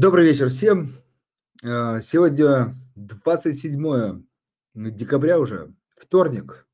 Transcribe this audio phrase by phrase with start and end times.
[0.00, 0.92] Добрый вечер всем.
[1.64, 4.22] Э, сегодня 27
[4.76, 6.68] декабря уже, вторник.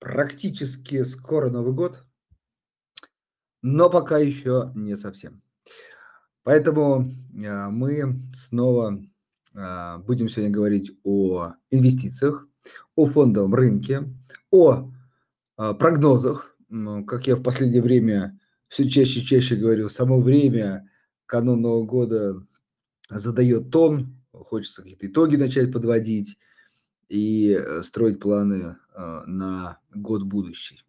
[0.00, 2.04] Практически скоро Новый год,
[3.62, 5.40] но пока еще не совсем.
[6.42, 7.10] Поэтому
[7.42, 9.00] э, мы снова
[9.54, 12.46] э, будем сегодня говорить о инвестициях,
[12.96, 14.12] о фондовом рынке,
[14.50, 14.90] о
[15.56, 16.54] прогнозах.
[17.06, 20.86] Как я в последнее время все чаще и чаще говорю, само время
[21.26, 22.46] канун Нового года
[23.10, 26.38] задает тон, хочется какие-то итоги начать подводить
[27.08, 30.82] и э, строить планы э, на год будущий.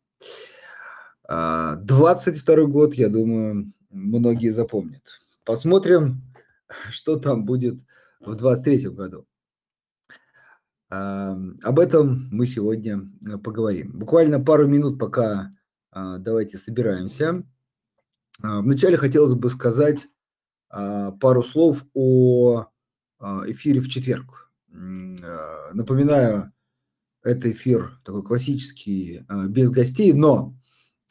[1.28, 5.04] 22 а, год, я думаю, многие запомнят.
[5.44, 6.22] Посмотрим,
[6.90, 7.80] что там будет
[8.20, 9.28] в 23 году.
[10.90, 13.92] А, об этом мы сегодня э, поговорим.
[13.92, 15.52] Буквально пару минут, пока
[15.92, 17.44] а, давайте собираемся.
[18.40, 20.06] Вначале хотелось бы сказать
[20.70, 22.68] пару слов о
[23.20, 24.52] а, эфире в четверг.
[24.72, 26.52] А, напоминаю,
[27.24, 30.56] это эфир такой классический, без гостей, но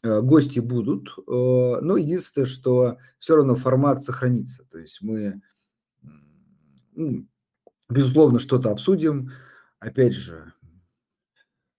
[0.03, 1.09] гости будут.
[1.27, 4.65] Но единственное, что все равно формат сохранится.
[4.65, 5.43] То есть мы,
[6.95, 7.27] ну,
[7.91, 9.31] безусловно, что-то обсудим.
[9.79, 10.55] Опять же,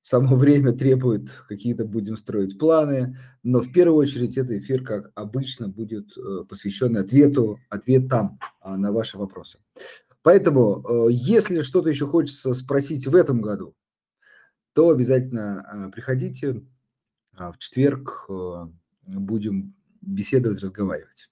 [0.07, 5.67] само время требует, какие-то будем строить планы, но в первую очередь это эфир, как обычно,
[5.67, 9.59] будет э, посвящен ответу, ответам а, на ваши вопросы.
[10.21, 13.75] Поэтому, э, если что-то еще хочется спросить в этом году,
[14.73, 16.63] то обязательно а, приходите.
[17.35, 18.67] А, в четверг э,
[19.07, 21.29] будем беседовать, разговаривать.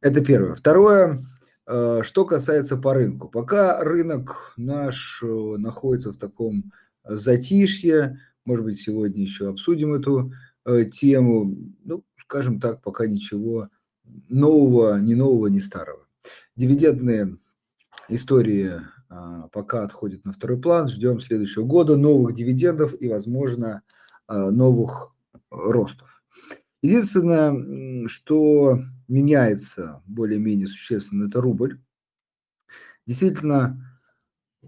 [0.00, 0.54] Это первое.
[0.54, 1.22] Второе,
[1.64, 3.28] что касается по рынку.
[3.28, 6.72] Пока рынок наш находится в таком
[7.04, 8.20] затишье.
[8.44, 10.32] Может быть, сегодня еще обсудим эту
[10.64, 11.56] э, тему.
[11.84, 13.68] Ну, скажем так, пока ничего
[14.28, 16.06] нового, ни нового, ни старого.
[16.56, 17.38] Дивидендные
[18.08, 20.88] истории а, пока отходят на второй план.
[20.88, 23.82] Ждем следующего года новых дивидендов и, возможно,
[24.26, 25.14] а, новых
[25.50, 26.22] ростов.
[26.82, 31.80] Единственное, что меняется более-менее существенно, это рубль.
[33.06, 34.00] Действительно,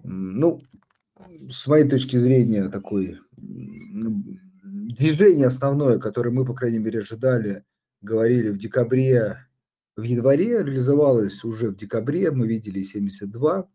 [0.03, 0.63] ну,
[1.51, 7.65] с моей точки зрения, такое движение основное, которое мы, по крайней мере, ожидали,
[8.01, 9.47] говорили в декабре,
[9.97, 13.69] в январе, реализовалось уже в декабре, мы видели 72,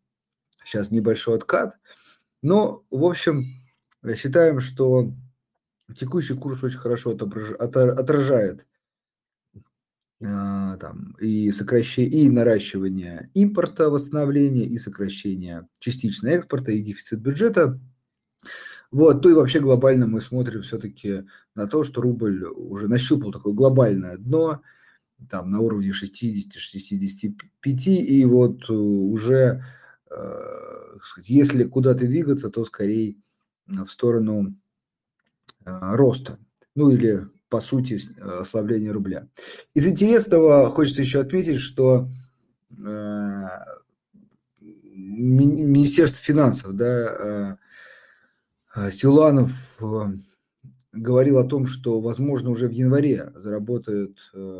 [0.65, 1.77] сейчас небольшой откат,
[2.41, 3.45] но, в общем,
[4.15, 5.13] считаем, что
[5.97, 8.65] текущий курс очень хорошо отражает а,
[10.19, 17.79] там, и сокращение, и наращивание импорта, восстановление, и сокращение частично экспорта, и дефицит бюджета.
[18.91, 21.25] Вот, то и вообще глобально мы смотрим все-таки
[21.55, 24.61] на то, что рубль уже нащупал такое глобальное дно,
[25.29, 29.63] там на уровне 60-65, и вот уже,
[30.09, 33.15] э, если куда-то двигаться, то скорее
[33.67, 34.55] в сторону
[35.65, 36.39] э, роста.
[36.75, 39.27] Ну или по сути, э, ослабления рубля.
[39.73, 42.07] Из интересного хочется еще отметить, что
[42.71, 43.47] э,
[44.61, 47.57] Министерство финансов, да,
[48.75, 49.51] э, Силуанов
[50.93, 54.17] говорил о том, что, возможно, уже в январе заработают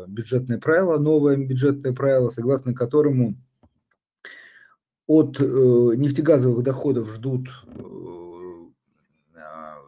[0.08, 3.36] бюджетное правило, новое бюджетное правило, согласно которому
[5.06, 7.48] от нефтегазовых доходов ждут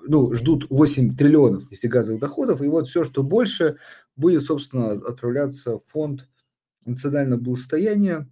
[0.06, 3.76] ну, ждут 8 триллионов нефтегазовых доходов, и вот все, что больше,
[4.16, 6.28] будет, собственно, отправляться в фонд
[6.84, 8.28] национального благосостояния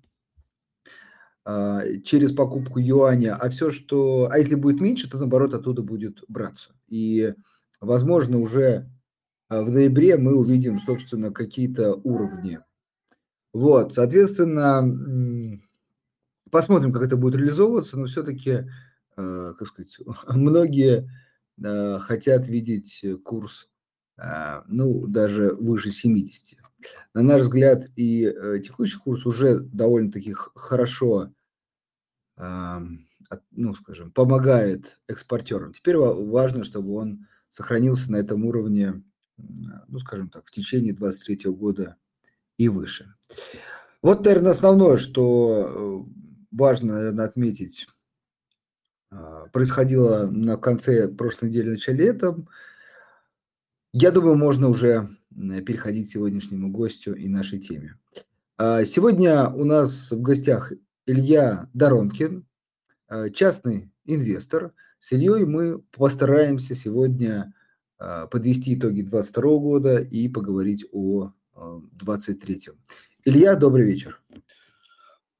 [1.44, 4.28] а, через покупку юаня, а все, что...
[4.30, 6.72] А если будет меньше, то, наоборот, оттуда будет браться.
[6.88, 7.34] И,
[7.80, 8.90] возможно, уже
[9.48, 12.60] а, в ноябре мы увидим, собственно, какие-то уровни.
[13.52, 15.58] Вот, соответственно,
[16.50, 18.68] посмотрим, как это будет реализовываться, но все-таки,
[19.16, 19.96] а, как сказать,
[20.28, 21.10] многие
[21.62, 23.68] хотят видеть э, курс,
[24.16, 26.58] а, ну, даже выше 70.
[27.14, 31.32] На наш взгляд, и э, текущий курс уже довольно-таки хорошо,
[33.50, 35.74] ну, скажем, помогает экспортерам.
[35.74, 39.02] Теперь важно, чтобы он сохранился на этом уровне,
[39.36, 41.96] ну, скажем так, в течение 2023 года
[42.56, 43.14] и выше.
[44.00, 46.06] Вот, наверное, основное, что
[46.50, 47.99] важно, наверное, отметить а,
[49.52, 52.36] происходило на конце прошлой недели, начале лета.
[53.92, 57.98] Я думаю, можно уже переходить к сегодняшнему гостю и нашей теме.
[58.56, 60.72] А, сегодня у нас в гостях
[61.06, 62.46] Илья Доронкин,
[63.08, 64.72] а, частный инвестор.
[64.98, 67.54] С Ильей мы постараемся сегодня
[68.30, 72.70] подвести итоги 2022 года и поговорить о 2023.
[73.24, 74.20] Илья, добрый вечер.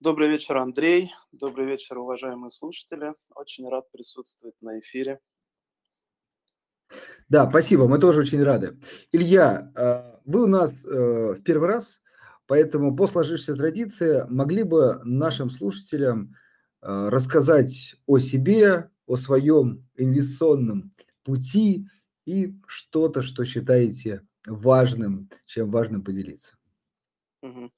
[0.00, 1.12] Добрый вечер, Андрей.
[1.30, 3.12] Добрый вечер, уважаемые слушатели.
[3.34, 5.20] Очень рад присутствовать на эфире.
[7.28, 8.78] Да, спасибо, мы тоже очень рады.
[9.12, 12.02] Илья, э, вы у нас э, в первый раз,
[12.46, 16.34] поэтому по сложившейся традиции могли бы нашим слушателям
[16.80, 20.94] э, рассказать о себе, о своем инвестиционном
[21.24, 21.90] пути
[22.24, 26.56] и что-то, что считаете важным, чем важно поделиться.
[27.42, 27.70] Угу.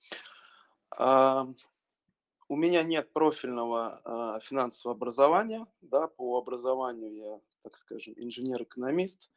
[2.52, 9.30] А, у меня нет профильного а, финансового образования, да, по образованию я так скажем, инженер-экономист,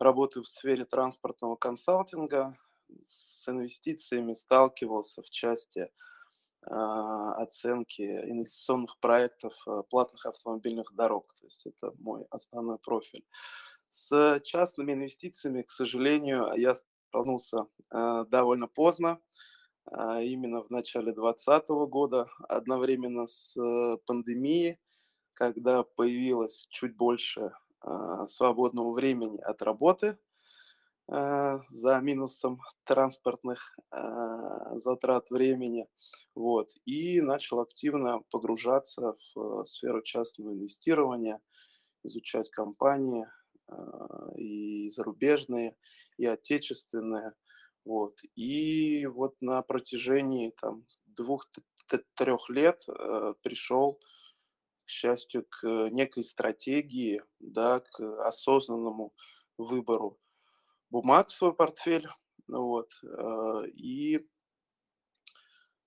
[0.00, 2.54] работаю в сфере транспортного консалтинга,
[3.04, 5.90] с инвестициями сталкивался в части э,
[6.66, 11.32] оценки инвестиционных проектов э, платных автомобильных дорог.
[11.34, 13.24] То есть это мой основной профиль.
[13.88, 21.68] С частными инвестициями, к сожалению, я столкнулся э, довольно поздно, э, именно в начале 2020
[21.88, 24.78] года, одновременно с э, пандемией
[25.34, 27.52] когда появилось чуть больше
[27.84, 30.18] э, свободного времени от работы
[31.10, 35.86] э, за минусом транспортных э, затрат времени,
[36.34, 41.40] вот, и начал активно погружаться в сферу частного инвестирования,
[42.04, 43.26] изучать компании
[44.36, 45.76] и зарубежные,
[46.18, 47.32] и отечественные,
[47.84, 52.84] вот, и вот на протяжении там двух-трех лет
[53.42, 54.00] пришел
[54.84, 59.14] к счастью, к некой стратегии, да, к осознанному
[59.56, 60.18] выбору
[60.90, 62.08] бумаг в свой портфель.
[62.48, 64.28] Вот, э, и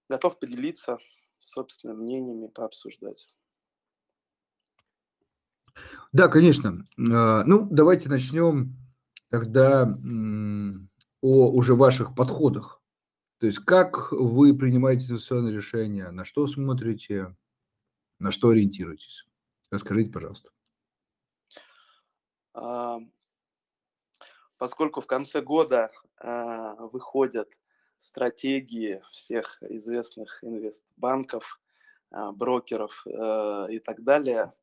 [0.09, 0.97] готов поделиться
[1.39, 3.27] собственными мнениями, пообсуждать.
[6.11, 6.87] Да, конечно.
[6.97, 8.77] А, ну, давайте начнем
[9.29, 9.85] тогда
[11.25, 12.83] о уже ваших подходах.
[13.39, 17.35] То есть как вы принимаете инвестиционные решения, на что смотрите,
[18.19, 19.25] на что ориентируетесь?
[19.71, 20.51] Расскажите, пожалуйста.
[22.53, 22.99] А,
[24.59, 27.49] поскольку в конце года а, выходят
[27.97, 31.59] стратегии всех известных инвестбанков,
[32.11, 34.53] а, брокеров и так далее,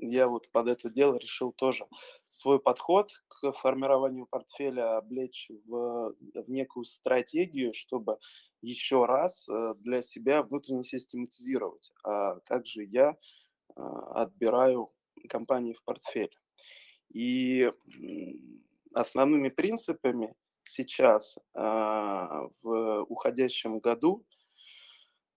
[0.00, 1.86] я вот под это дело решил тоже
[2.26, 8.18] свой подход к формированию портфеля облечь в, в некую стратегию, чтобы
[8.62, 13.16] еще раз э, для себя внутренне систематизировать, а как же я
[13.76, 14.90] а, отбираю
[15.28, 16.34] компании в портфель.
[17.12, 17.70] И
[18.94, 24.24] основными принципами сейчас а, в уходящем году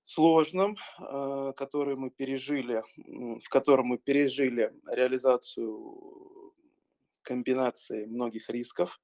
[0.03, 6.53] сложным, а, который мы пережили, в котором мы пережили реализацию
[7.21, 8.99] комбинации многих рисков,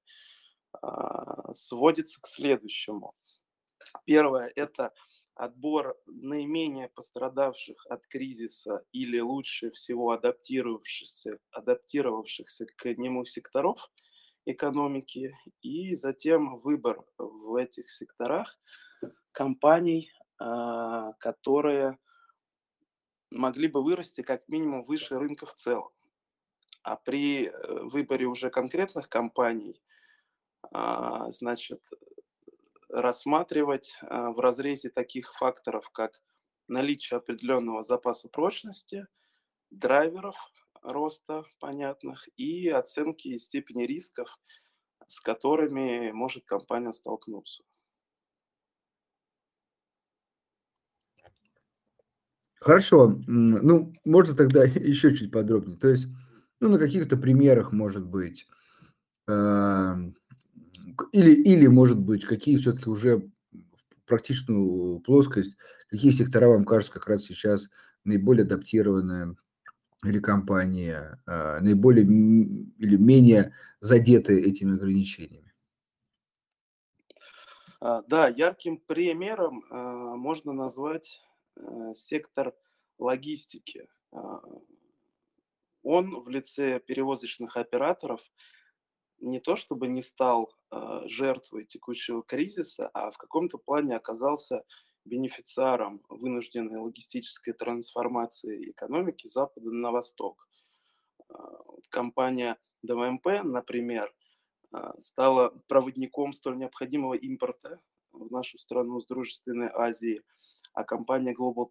[1.51, 3.15] сводится к следующему.
[4.05, 4.93] Первое– это
[5.35, 13.89] отбор наименее пострадавших от кризиса или лучше всего адаптировавшихся, адаптировавшихся к нему секторов
[14.45, 15.31] экономики,
[15.61, 18.59] и затем выбор в этих секторах
[19.31, 21.97] компаний, а, которые
[23.31, 25.89] могли бы вырасти как минимум выше рынка в целом.
[26.81, 27.51] А при э,
[27.83, 29.81] выборе уже конкретных компаний,
[30.71, 31.81] а, значит,
[32.87, 36.21] рассматривать а, в разрезе таких факторов, как
[36.67, 39.07] наличие определенного запаса прочности,
[39.69, 40.35] драйверов
[40.81, 44.39] роста понятных и оценки степени рисков,
[45.05, 47.63] с которыми может компания столкнуться.
[52.61, 53.19] Хорошо.
[53.27, 55.77] Ну, можно тогда еще чуть подробнее.
[55.77, 56.07] То есть,
[56.59, 58.47] ну, на каких-то примерах, может быть,
[61.11, 65.55] или, или, может быть, какие все-таки уже в практичную плоскость,
[65.89, 67.69] какие сектора вам кажется как раз сейчас
[68.03, 69.35] наиболее адаптированные
[70.03, 75.53] или компании, а, наиболее или менее задеты этими ограничениями?
[77.81, 81.21] А, да, ярким примером а, можно назвать
[81.93, 82.55] сектор
[82.97, 83.87] логистики.
[85.83, 88.21] Он в лице перевозочных операторов
[89.21, 94.63] не то чтобы не стал э, жертвой текущего кризиса, а в каком-то плане оказался
[95.05, 100.47] бенефициаром вынужденной логистической трансформации экономики запада на восток.
[101.29, 101.33] Э,
[101.89, 104.13] компания ДМП, например,
[104.73, 110.21] э, стала проводником столь необходимого импорта в нашу страну с дружественной Азии,
[110.73, 111.69] а компания Global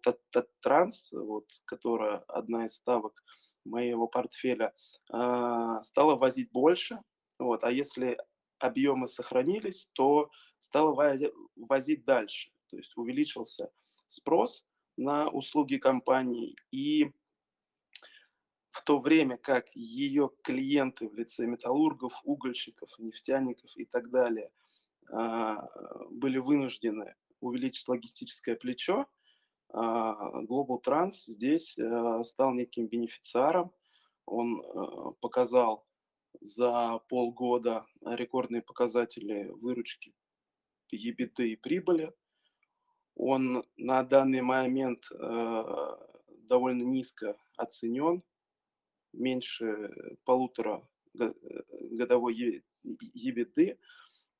[0.65, 3.23] Trans, вот, которая одна из ставок
[3.65, 4.73] моего портфеля,
[5.07, 6.99] стала возить больше,
[7.39, 7.63] вот.
[7.63, 8.17] А если
[8.59, 10.29] объемы сохранились, то
[10.59, 10.93] стало
[11.55, 12.51] возить дальше.
[12.67, 13.71] То есть увеличился
[14.05, 14.65] спрос
[14.97, 16.55] на услуги компании.
[16.71, 17.11] И
[18.69, 24.51] в то время как ее клиенты в лице металлургов, угольщиков, нефтяников и так далее
[25.11, 25.67] а,
[26.11, 29.07] были вынуждены увеличить логистическое плечо,
[29.71, 33.71] а, Global Trans здесь э, стал неким бенефициаром.
[34.25, 35.85] Он э, показал
[36.41, 40.15] за полгода рекордные показатели выручки
[40.91, 42.13] EBITDA и прибыли.
[43.15, 45.63] Он на данный момент э,
[46.27, 48.23] довольно низко оценен,
[49.13, 53.77] меньше полутора годовой EBITDA.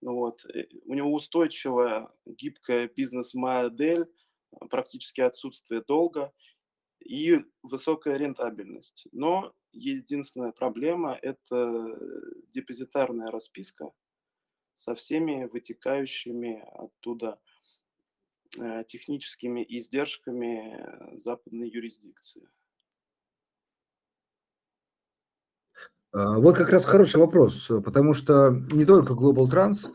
[0.01, 0.45] Вот.
[0.85, 4.07] У него устойчивая, гибкая бизнес-модель,
[4.69, 6.33] практически отсутствие долга
[6.99, 9.07] и высокая рентабельность.
[9.11, 11.99] Но единственная проблема– это
[12.49, 13.91] депозитарная расписка
[14.73, 17.39] со всеми вытекающими оттуда
[18.57, 22.47] э, техническими издержками западной юрисдикции.
[25.73, 29.89] А, вот как раз хороший вопрос, потому что не только Global Trans,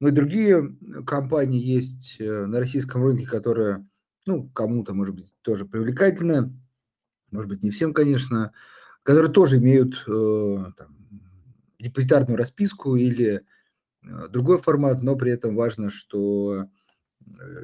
[0.00, 3.86] но и другие компании есть э, на российском рынке, которые
[4.26, 6.52] ну, кому-то, может быть, тоже привлекательная,
[7.30, 8.52] может быть, не всем, конечно,
[9.02, 10.96] которые тоже имеют э, там,
[11.78, 13.42] депозитарную расписку или
[14.02, 16.66] э, другой формат, но при этом важно, что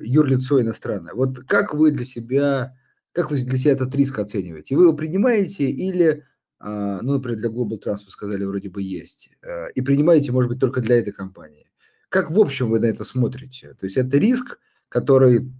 [0.01, 1.15] юрлицо иностранное.
[1.15, 2.77] Вот как вы для себя,
[3.13, 4.77] как вы для себя этот риск оцениваете?
[4.77, 6.25] Вы его принимаете или,
[6.67, 10.81] ну, например, для Global вы сказали, вроде бы есть, э, и принимаете, может быть, только
[10.81, 11.69] для этой компании?
[12.09, 13.75] Как в общем вы на это смотрите?
[13.75, 15.53] То есть это риск, который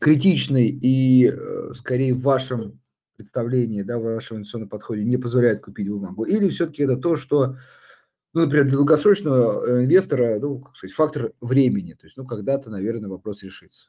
[0.00, 2.80] критичный и э, скорее в вашем
[3.16, 6.24] представлении, да, в вашем инвестиционном подходе не позволяет купить бумагу?
[6.24, 7.56] Или все-таки это то, что,
[8.32, 12.70] ну, например, для долгосрочного э, инвестора, ну, как сказать, фактор времени, то есть, ну, когда-то,
[12.70, 13.88] наверное, вопрос решится?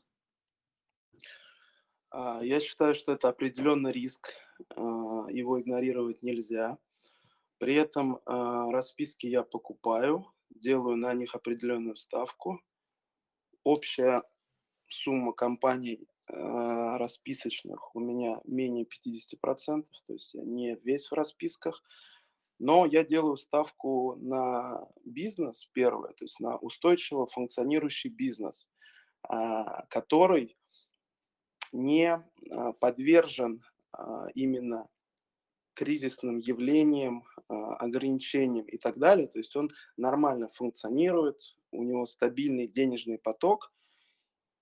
[2.17, 4.29] А, я считаю, что это определенный риск,
[4.69, 4.81] а,
[5.29, 6.77] его игнорировать нельзя.
[7.57, 12.61] При этом а, расписки я покупаю, делаю на них определенную ставку.
[13.63, 14.21] Общая
[14.87, 21.83] сумма компаний расписочных у меня менее 50%, то есть я не весь в расписках,
[22.57, 28.67] но я делаю ставку на бизнес первое, то есть на устойчиво функционирующий бизнес,
[29.89, 30.57] который
[31.75, 33.61] не э, подвержен
[33.97, 34.01] э,
[34.33, 34.87] именно
[35.73, 39.27] кризисным явлениям, ограничениям и так далее.
[39.27, 41.37] То есть он нормально функционирует,
[41.71, 43.73] у него стабильный денежный поток,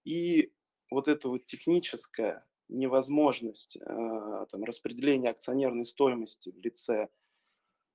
[0.05, 0.51] и
[0.89, 7.09] вот эта вот техническая невозможность там, распределения акционерной стоимости в лице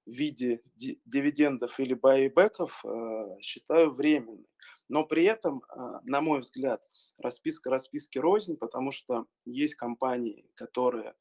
[0.09, 0.63] в виде
[1.05, 4.49] дивидендов или байбеков э, считаю временной.
[4.89, 6.83] Но при этом, э, на мой взгляд,
[7.19, 11.15] расписка расписки рознь, потому что есть компании, которые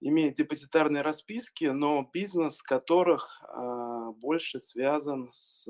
[0.00, 5.66] имеют депозитарные расписки, но бизнес которых э, больше связан с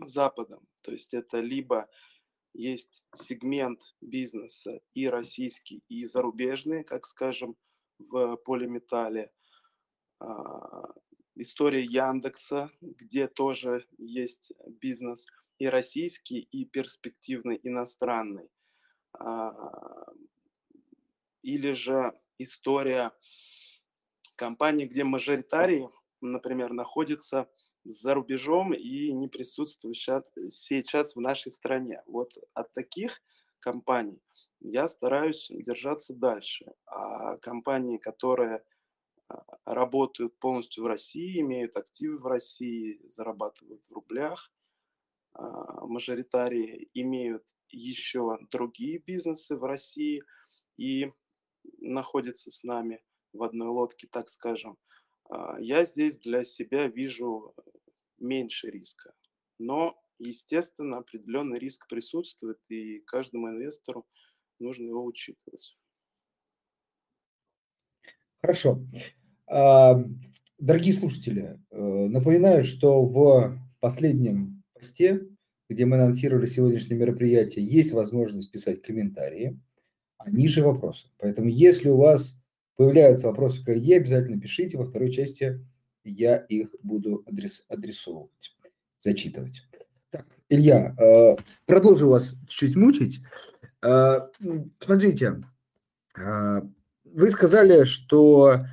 [0.00, 0.68] Западом.
[0.82, 1.88] То есть это либо
[2.52, 7.56] есть сегмент бизнеса и российский, и зарубежный, как скажем,
[7.98, 9.32] в полиметалле.
[10.18, 10.92] А,
[11.34, 15.26] история Яндекса, где тоже есть бизнес
[15.58, 18.48] и российский, и перспективный иностранный.
[19.12, 19.52] А,
[21.42, 23.12] или же история
[24.36, 25.88] компании, где мажоритарий,
[26.20, 27.48] например, находится
[27.84, 29.96] за рубежом и не присутствуют
[30.48, 32.02] сейчас в нашей стране.
[32.06, 33.22] Вот от таких
[33.60, 34.20] компаний
[34.60, 36.72] я стараюсь держаться дальше.
[36.86, 38.62] А компании, которые
[39.64, 44.52] работают полностью в России, имеют активы в России, зарабатывают в рублях,
[45.34, 50.22] а, мажоритарии имеют еще другие бизнесы в России
[50.78, 51.12] и
[51.78, 53.02] находятся с нами
[53.32, 54.78] в одной лодке, так скажем,
[55.28, 57.54] а, я здесь для себя вижу
[58.18, 59.14] меньше риска.
[59.58, 64.06] Но, естественно, определенный риск присутствует, и каждому инвестору
[64.58, 65.76] нужно его учитывать.
[68.40, 68.78] Хорошо.
[70.58, 75.20] Дорогие слушатели, э, напоминаю, что в последнем посте,
[75.68, 79.60] где мы анонсировали сегодняшнее мероприятие, есть возможность писать комментарии,
[80.16, 81.08] а ниже вопросы.
[81.18, 82.40] Поэтому, если у вас
[82.76, 84.78] появляются вопросы к Илье, обязательно пишите.
[84.78, 85.62] Во второй части
[86.04, 88.56] я их буду адрес, адресовывать,
[88.98, 89.62] зачитывать.
[90.08, 91.36] Так, Илья, э,
[91.66, 93.20] продолжу вас чуть-чуть мучить.
[93.82, 94.20] Э,
[94.80, 95.42] смотрите,
[96.16, 98.64] вы сказали, что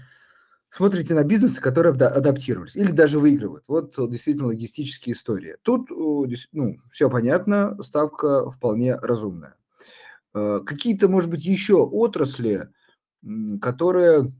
[0.73, 3.63] смотрите на бизнесы, которые адаптировались или даже выигрывают.
[3.67, 5.55] Вот действительно логистические истории.
[5.61, 5.89] Тут
[6.51, 9.55] ну, все понятно, ставка вполне разумная.
[10.33, 12.69] Э, какие-то, может быть, еще отрасли,
[13.61, 14.33] которые,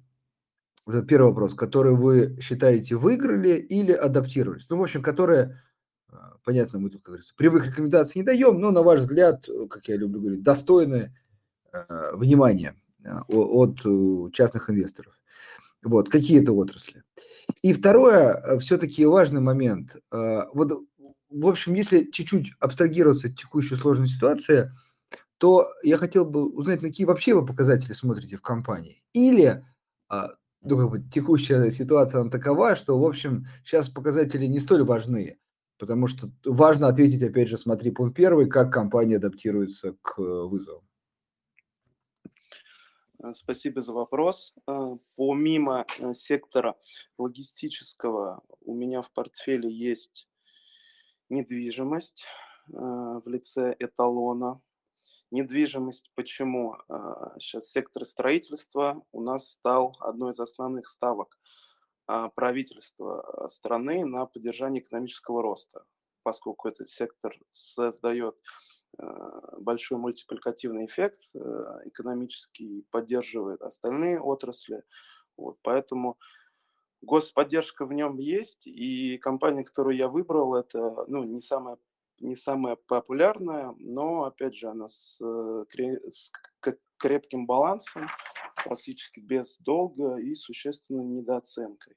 [1.08, 4.66] первый вопрос, которые вы считаете выиграли или адаптировались?
[4.70, 5.62] Ну, в общем, которые,
[6.10, 9.88] а, понятно, мы тут, как говорится, прямых рекомендаций не даем, но, на ваш взгляд, как
[9.88, 11.16] я люблю говорить, достойны
[11.72, 15.14] э, внимания э, от частных инвесторов.
[15.84, 17.04] Вот, какие это отрасли.
[17.62, 19.96] И второе, все-таки важный момент.
[20.12, 20.84] Вот,
[21.30, 24.72] в общем, если чуть-чуть абстрагироваться от текущей сложной ситуации–
[25.44, 29.02] то я хотел бы узнать, на какие вообще вы показатели смотрите в компании.
[29.12, 29.66] Или
[30.08, 34.84] а, ну, как бы, текущая ситуация она такова, что, в общем, сейчас показатели не столь
[34.84, 35.38] важны,
[35.80, 40.84] потому что важно ответить, опять же, смотри, пункт первый, как компания адаптируется к вызовам.
[43.24, 44.54] Э, спасибо за вопрос.
[44.68, 46.76] Э, помимо э, сектора
[47.18, 50.28] логистического, у меня в портфеле есть
[51.30, 52.28] недвижимость
[52.68, 54.62] в лице эталона,
[55.32, 56.78] Недвижимость почему?
[57.40, 61.40] Сейчас сектор строительства у нас стал одной из основных ставок
[62.36, 65.86] правительства страны на поддержание экономического роста,
[66.22, 68.40] поскольку этот сектор создает
[69.60, 71.34] большой мультипликативный эффект
[71.86, 74.84] экономический, поддерживает остальные отрасли.
[75.36, 76.18] Вот, поэтому
[77.02, 81.78] господдержка в нем есть, и компания, которую я выбрал, это ну, не самая
[82.20, 85.66] не самая популярная, но, опять же, она с, э,
[86.10, 86.32] с
[86.98, 88.08] крепким балансом,
[88.64, 91.96] практически без долга и существенной недооценкой.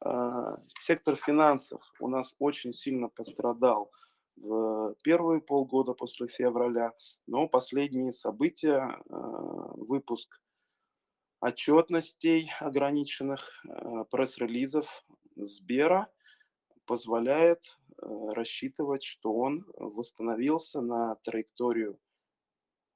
[0.00, 3.90] А, сектор финансов у нас очень сильно пострадал
[4.36, 6.92] в первые полгода после февраля,
[7.26, 9.02] но последние события, а,
[9.74, 10.40] выпуск
[11.40, 15.04] отчетностей ограниченных, а, пресс-релизов
[15.36, 16.08] Сбера
[16.86, 17.62] позволяет
[18.02, 21.98] Э, рассчитывать, что он восстановился на траекторию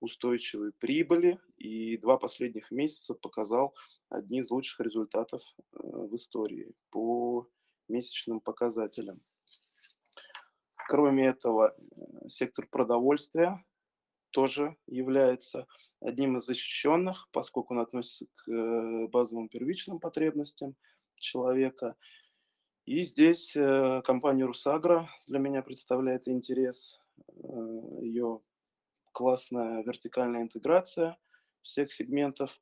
[0.00, 3.75] устойчивой прибыли и два последних месяца показал
[4.09, 7.49] одни из лучших результатов в истории по
[7.88, 9.23] месячным показателям.
[10.90, 13.64] Кроме этого, э, сектор продовольствия
[14.30, 15.66] тоже является
[16.00, 20.74] одним из защищенных, поскольку он относится к базовым первичным потребностям
[21.16, 21.96] человека–
[22.90, 26.98] и здесь э, компания Русагра для меня представляет интерес.
[27.28, 28.40] Э, ее
[29.12, 31.16] классная вертикальная интеграция
[31.62, 32.60] всех сегментов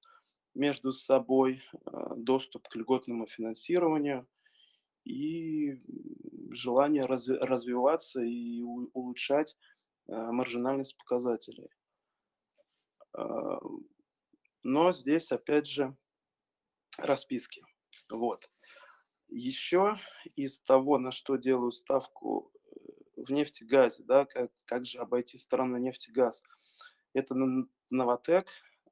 [0.55, 1.79] между собой, э,
[2.17, 4.27] доступ к льготному финансированию
[5.05, 5.79] и
[6.51, 9.57] желание разви- развиваться и у- улучшать
[10.07, 11.69] маржинальность показателей.
[14.63, 15.97] Но здесь, опять же,
[16.99, 17.65] расписки.
[18.11, 18.49] Вот.
[19.29, 19.99] Еще
[20.37, 22.69] из того, на что делаю ставку э,
[23.17, 26.43] в нефтегазе, да, как, как же обойти сторону нефтегаз,
[27.13, 27.35] это
[27.91, 28.49] Новотек,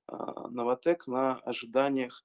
[0.06, 2.24] а, Новотек на ожиданиях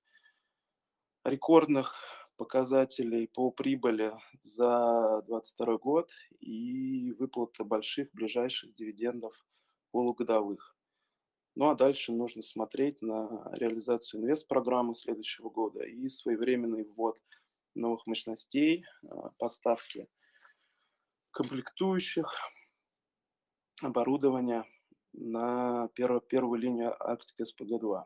[1.24, 9.46] рекордных показателей по прибыли за 2022 год и выплата больших ближайших дивидендов
[9.92, 10.76] полугодовых.
[11.56, 17.22] Ну а дальше нужно смотреть на реализацию инвест-программы следующего года и своевременный ввод–
[17.76, 20.10] новых мощностей, а, поставки
[21.30, 22.28] комплектующих,
[23.84, 24.66] оборудования
[25.14, 28.04] на первую, первую линию Арктика СПГ-2.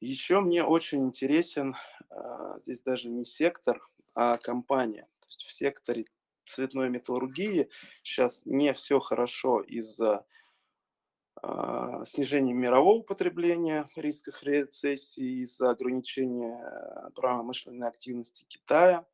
[0.00, 1.76] Еще мне очень интересен
[2.10, 3.80] а, здесь даже не сектор,
[4.14, 5.04] а компания.
[5.20, 6.04] То есть в секторе
[6.44, 7.68] цветной металлургии
[8.02, 10.24] сейчас не все хорошо из-за
[11.42, 19.06] а, снижение мирового потребления, рисков рецессии из-за ограничения промышленной активности Китая,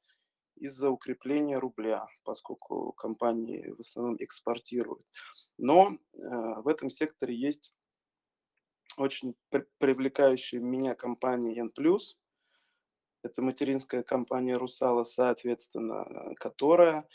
[0.57, 5.05] из-за укрепления рубля, поскольку компании в основном экспортируют.
[5.59, 7.75] Но э, в этом секторе есть
[8.96, 9.35] очень
[9.78, 11.70] привлекающая меня компания N+.
[13.22, 17.09] Это материнская компания Русала, соответственно, которая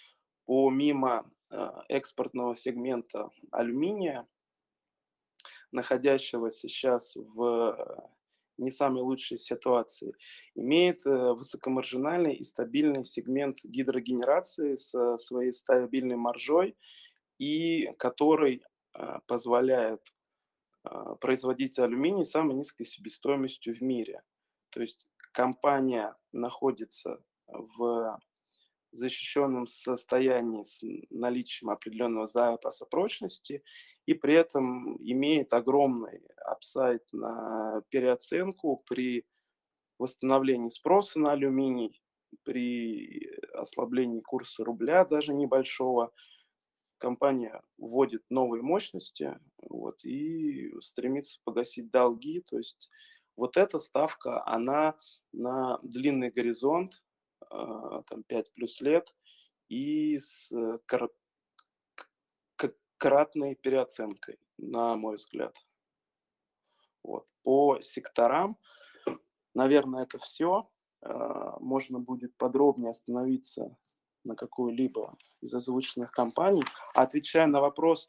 [0.45, 4.27] помимо э, экспортного сегмента алюминия
[5.71, 8.09] находящегося сейчас в э,
[8.59, 10.13] не самой лучшей ситуации,
[10.55, 16.75] имеет э, высокомаржинальный и стабильный сегмент гидрогенерации с своей стабильной маржой,
[17.37, 18.63] и который
[18.93, 20.01] э, позволяет
[21.21, 24.21] производить алюминий с самой низкой себестоимостью в мире.
[24.69, 28.19] То есть компания находится в
[28.91, 33.63] защищенном состоянии с наличием определенного запаса прочности
[34.05, 39.25] и при этом имеет огромный апсайт на переоценку при
[39.99, 42.01] восстановлении спроса на алюминий,
[42.43, 46.11] при ослаблении курса рубля даже небольшого,
[46.99, 52.41] компания вводит новые мощности вот, и стремится погасить долги.
[52.41, 52.91] То есть
[53.35, 54.95] вот эта ставка, она
[55.31, 57.03] на длинный горизонт,
[57.49, 59.15] а, там 5 плюс лет,
[59.69, 60.51] и с
[62.99, 65.55] кратной переоценкой, на мой взгляд.
[67.01, 67.27] Вот.
[67.43, 68.57] По секторам,
[69.55, 70.69] наверное, это все.
[71.01, 73.75] А, можно будет подробнее остановиться
[74.23, 76.63] на какой-либо из озвученных компаний.
[76.93, 78.07] Отвечая на вопрос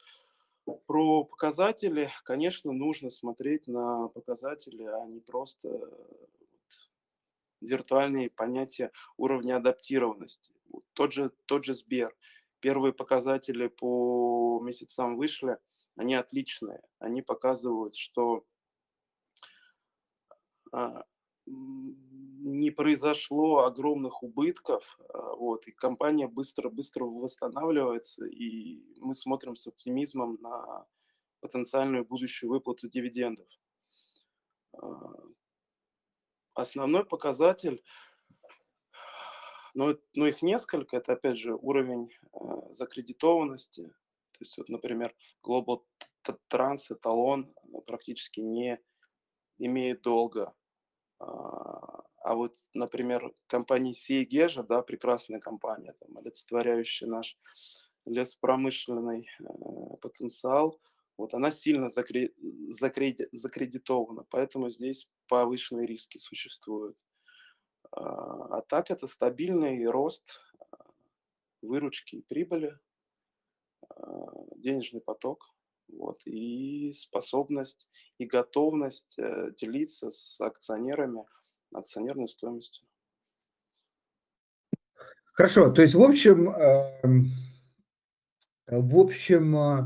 [0.85, 5.69] про показатели, конечно, нужно смотреть на показатели, а не просто
[7.61, 10.51] виртуальные понятия уровня адаптированности.
[10.93, 12.15] Тот же, тот же Сбер.
[12.59, 15.57] Первые показатели по месяцам вышли,
[15.95, 16.81] они отличные.
[16.99, 18.45] Они показывают, что
[20.71, 21.03] а,
[22.43, 30.37] не произошло огромных убытков, а, вот, и компания быстро-быстро восстанавливается, и мы смотрим с оптимизмом
[30.41, 30.85] на
[31.39, 33.47] потенциальную будущую выплату дивидендов.
[34.73, 35.13] А,
[36.53, 37.83] основной показатель,
[39.73, 42.37] но, но их несколько, это опять же уровень э,
[42.71, 43.83] закредитованности.
[43.83, 45.83] То есть, вот, например, Global
[46.51, 47.53] Trans эталон
[47.87, 48.79] практически не
[49.59, 50.53] имеет долга.
[52.23, 57.37] А, вот, например, компания Сиегежа, да, прекрасная компания, там, олицетворяющая наш
[58.05, 59.43] лесопромышленный э,
[60.01, 60.79] потенциал,
[61.17, 62.31] вот она сильно закре...
[62.69, 63.27] Закреди...
[63.31, 66.97] закредитована, поэтому здесь повышенные риски существуют.
[67.91, 70.77] А, а так это стабильный рост а,
[71.61, 72.77] выручки и прибыли,
[73.89, 75.53] а, денежный поток
[75.87, 81.25] вот, и способность и готовность э, делиться с акционерами
[81.73, 82.85] акционерной стоимостью.
[85.33, 87.31] Хорошо, то есть в общем, эм,
[88.67, 89.83] в общем, э,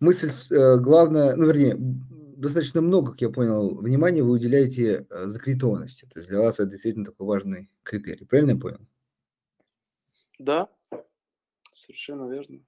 [0.00, 6.06] мысль э, главная, ну, вернее, достаточно много, как я понял, внимания вы уделяете закредитованности.
[6.06, 8.24] То есть для вас это действительно такой важный критерий.
[8.24, 8.80] Правильно я понял?
[10.38, 10.68] Да,
[11.70, 12.60] совершенно верно.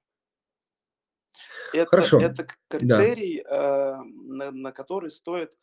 [1.72, 2.20] Это, Хорошо.
[2.20, 3.50] это критерий, да.
[3.50, 5.57] э, на, на который стоит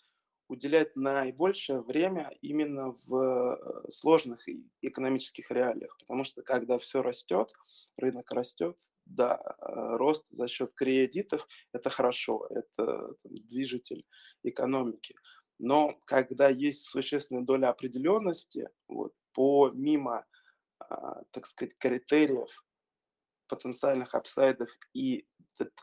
[0.51, 4.45] уделять наибольшее время именно в э, сложных
[4.81, 7.53] экономических реалиях, потому что когда все растет,
[7.95, 14.05] рынок растет, да, э, рост за счет кредитов– это хорошо, это там, движитель
[14.43, 15.15] экономики.
[15.57, 20.25] Но когда есть существенная доля определенности, вот, помимо,
[20.79, 22.65] а, так сказать, критериев
[23.51, 25.25] потенциальных апсайдов и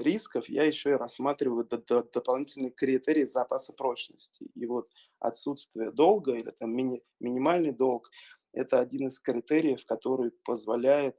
[0.01, 4.51] рисков, я еще и рассматриваю дополнительные критерии запаса прочности.
[4.55, 8.11] И вот отсутствие долга или там мини, минимальный долг–
[8.53, 11.17] это один из критериев, который позволяет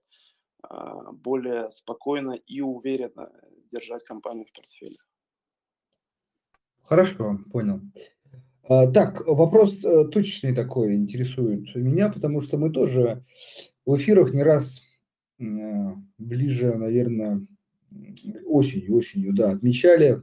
[0.61, 3.31] а, более спокойно и уверенно
[3.71, 4.97] держать компанию в портфеле.
[6.81, 7.79] Хорошо, понял.
[8.67, 13.23] А, так, вопрос э, точечный такой интересует меня, потому что мы тоже
[13.85, 14.81] в эфирах не раз
[15.39, 17.41] ближе, наверное,
[18.45, 20.21] осенью, осенью, да, отмечали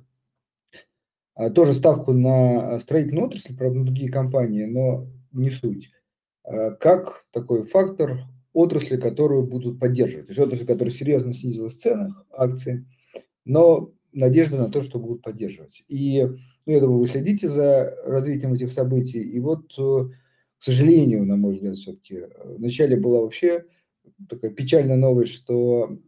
[1.35, 5.90] а, тоже ставку на строительную отрасль, правда, на другие компании, но не суть.
[6.44, 8.20] А, как такой фактор
[8.52, 10.26] отрасли, которую будут поддерживать.
[10.26, 12.87] То есть отрасль, которая серьезно снизилась в ценах акций,
[13.44, 15.85] но надежда на то, что будут поддерживать.
[15.88, 16.26] И
[16.64, 19.20] ну, я думаю, вы следите за развитием этих событий.
[19.20, 20.09] И вот, э,
[20.59, 23.66] к сожалению, на мой взгляд, все-таки, э, вначале была вообще
[24.28, 25.98] такая печальная новость, что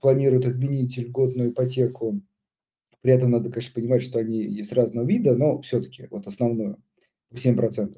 [0.00, 2.20] планируют отменить льготную ипотеку.
[3.00, 6.82] При этом надо, конечно, понимать, что они есть разного вида, но все-таки вот основную,
[7.32, 7.96] 7%.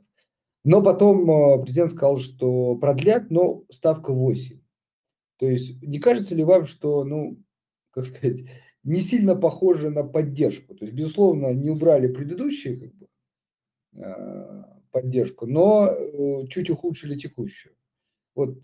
[0.63, 4.61] Но потом э, президент сказал, что продлят, но ставка 8.
[5.39, 7.39] То есть не кажется ли вам, что, ну,
[7.93, 8.45] как сказать,
[8.83, 10.75] не сильно похоже на поддержку?
[10.75, 13.09] То есть, безусловно, не убрали предыдущую как бы,
[13.95, 17.75] э, поддержку, но э, чуть ухудшили текущую.
[18.35, 18.59] Вот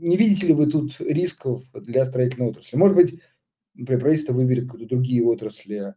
[0.00, 2.76] не видите ли вы тут рисков для строительной отрасли?
[2.76, 3.20] Может быть,
[3.74, 5.94] например, правительство выберет какие-то другие отрасли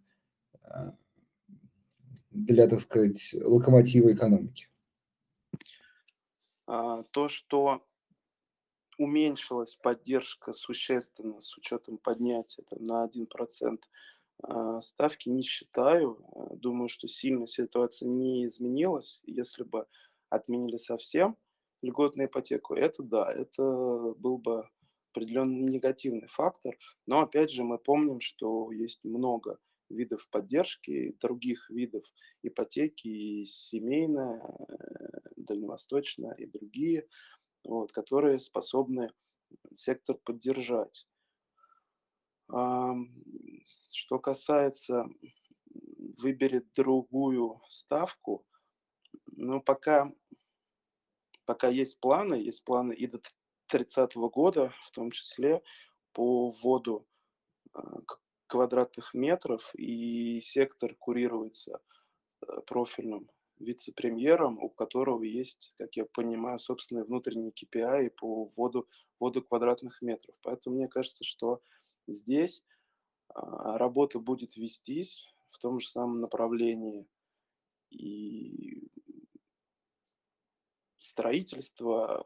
[0.64, 0.96] а,
[2.32, 4.70] для, так сказать, локомотива экономики?
[6.66, 7.86] А, то, что
[8.98, 13.80] уменьшилась поддержка существенно с учетом поднятия там, на 1%
[14.44, 16.24] а, ставки, не считаю.
[16.54, 19.22] Думаю, что сильно ситуация не изменилась.
[19.26, 19.88] Если бы
[20.30, 21.38] отменили совсем–
[21.82, 23.64] льготную ипотеку, это да, это
[24.18, 24.64] был бы
[25.12, 26.78] определенный негативный фактор.
[27.06, 32.04] Но опять же мы помним, что есть много видов поддержки, других видов
[32.44, 37.08] ипотеки, и семейная, э, дальневосточная и другие,
[37.64, 39.12] вот, которые способны
[39.74, 41.08] сектор поддержать.
[43.92, 45.08] Что касается
[46.18, 48.46] выберет другую ставку,
[49.28, 50.12] ну, пока,
[51.50, 53.20] пока есть планы, есть планы и до
[53.70, 55.64] 30 года, в том числе
[56.14, 57.08] по вводу
[57.74, 57.82] а,
[58.46, 61.82] квадратных метров, и сектор курируется
[62.42, 68.88] э, профильным вице-премьером, у которого есть, как я понимаю, собственные внутренние KPI по вводу,
[69.20, 70.36] вводу квадратных метров.
[70.44, 71.64] Поэтому мне кажется, что
[72.06, 72.64] здесь
[73.30, 77.08] а, работа будет вестись в том же самом направлении.
[77.90, 78.88] И
[81.00, 82.24] строительство,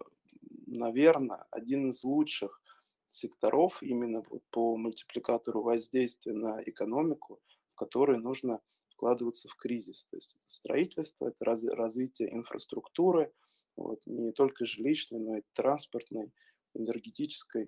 [0.68, 2.62] наверное, один из лучших
[3.08, 8.60] секторов именно по мультипликатору воздействия на экономику, в который нужно
[8.90, 10.06] вкладываться в кризис.
[10.06, 13.32] То есть это строительство, это раз, развитие инфраструктуры,
[13.76, 16.32] вот, не только жилищной, но и транспортной,
[16.74, 17.68] энергетической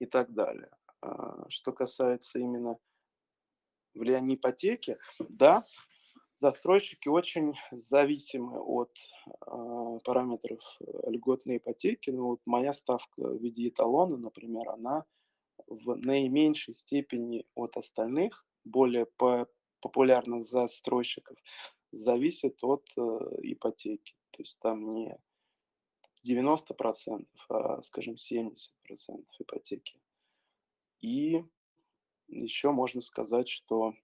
[0.00, 0.70] и так далее.
[1.00, 2.78] А, что касается именно
[3.94, 5.64] влияния ипотеки, да,
[6.38, 8.96] застройщики очень зависимы от
[9.26, 10.60] э, параметров
[11.06, 12.10] льготной ипотеки.
[12.10, 15.04] Ну, вот моя ставка в виде эталона, например, она
[15.66, 19.48] в наименьшей степени от остальных, более по
[19.80, 21.36] популярных застройщиков,
[21.90, 23.00] зависит от э,
[23.42, 24.14] ипотеки.
[24.30, 25.18] То есть там не
[26.24, 28.58] 90%, а, скажем, 70%
[29.40, 30.00] ипотеки.
[31.00, 31.42] И
[32.28, 33.94] еще можно сказать, что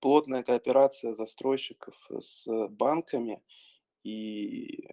[0.00, 3.42] плотная кооперация застройщиков с банками
[4.02, 4.88] и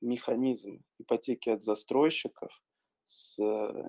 [0.00, 2.62] механизм ипотеки от застройщиков
[3.04, 3.38] с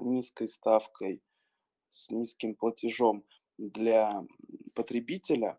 [0.02, 1.22] низкой ставкой,
[1.90, 3.24] с низким платежом
[3.58, 4.26] для
[4.74, 5.58] потребителя,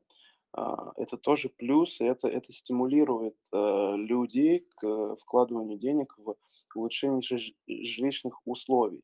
[0.56, 6.34] а, это тоже плюс, и это, это стимулирует э, людей к вкладыванию денег в
[6.74, 7.20] улучшение
[7.66, 9.02] жилищных условий.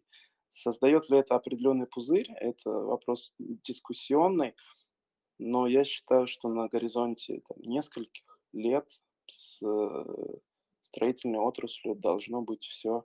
[0.49, 2.31] Создает ли это определенный пузырь?
[2.41, 4.55] Это вопрос дискуссионный,
[5.43, 8.89] но я считаю, что на горизонте там, нескольких лет
[9.27, 10.05] с э,
[10.81, 13.05] строительной отраслью должно быть все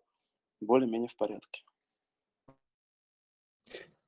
[0.62, 1.63] более-менее в порядке.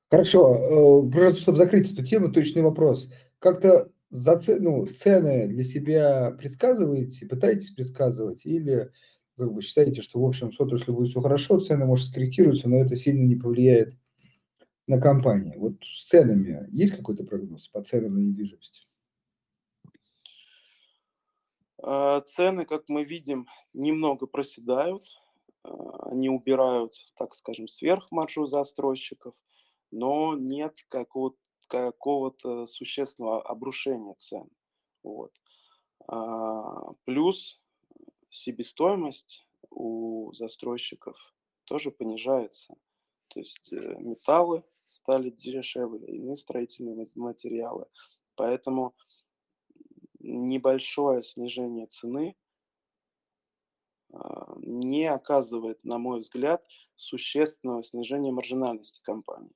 [0.10, 1.06] Хорошо.
[1.06, 3.12] Э, просто чтобы закрыть эту тему, точный вопрос.
[3.40, 8.92] Как-то за ну, цены для себя предсказываете, пытаетесь предсказывать, или
[9.38, 12.78] как бы считаете, что в общем с отраслью будет все хорошо, цены, может, скорректируются, но
[12.78, 13.96] это сильно не повлияет
[14.90, 15.56] на компании.
[15.56, 18.88] Вот с ценами есть какой-то прогноз по ценам на недвижимость?
[21.78, 25.04] А, цены, как мы видим, немного проседают.
[25.64, 29.36] А, они убирают, так скажем, сверхмаржу застройщиков,
[29.92, 34.50] но нет какого-то какого-то существенного обрушения цен.
[35.04, 35.32] Вот.
[36.08, 37.62] А, плюс
[38.32, 41.16] себестоимость у застройщиков
[41.66, 42.74] тоже понижается.
[43.28, 47.86] То есть э, металлы стали дешевле, иные строительные материалы.
[48.36, 48.96] Поэтому
[50.20, 52.36] небольшое снижение цены
[54.12, 59.54] а, не оказывает, на мой взгляд, существенного снижения маржинальности компании.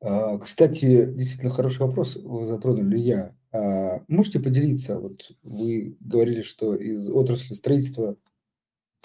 [0.00, 3.36] А, кстати, действительно хороший вопрос вы затронули я.
[3.52, 8.16] А, можете поделиться, вот вы говорили, что из отрасли строительства,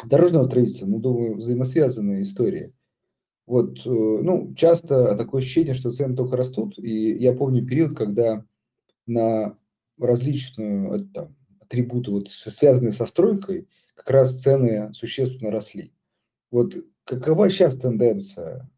[0.06, 2.74] дорожного строительства, ну, думаю, взаимосвязанная история.
[3.52, 8.46] Вот, э, ну, часто такое ощущение, что цены только растут, и я помню период, когда
[9.08, 9.58] на
[10.00, 15.92] различную э, там, атрибуты, вот, связанные со стройкой, как раз цены существенно росли.
[16.50, 18.70] Вот какова сейчас тенденция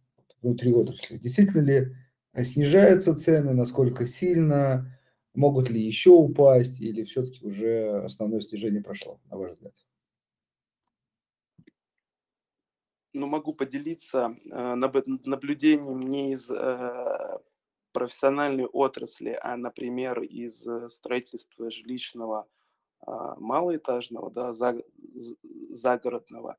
[0.42, 1.20] внутри отрасли?
[1.20, 1.96] Действительно ли
[2.32, 4.92] а снижаются цены, насколько сильно,
[5.36, 9.74] могут ли еще упасть, или все-таки уже основное снижение прошло, на ваш взгляд?
[13.14, 17.40] Ну, могу поделиться э, наблюдением не из э,
[17.92, 22.48] профессиональной отрасли, а, например, из э, строительства жилищного
[23.06, 26.58] э, малоэтажного, да, за, загородного.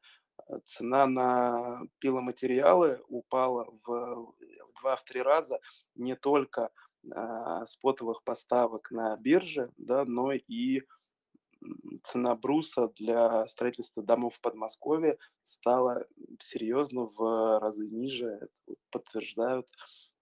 [0.64, 4.34] Цена на пиломатериалы упала в
[4.80, 5.58] два-три раза
[5.94, 6.70] не только
[7.66, 10.82] спотовых поставок на бирже, да, но и
[12.02, 16.04] цена бруса для строительства домов в Подмосковье стала
[16.40, 18.48] серьезно в разы ниже,
[18.90, 19.68] подтверждают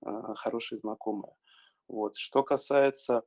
[0.05, 1.35] э, хорошие знакомые.
[1.89, 2.17] Вот.
[2.17, 3.25] Что касается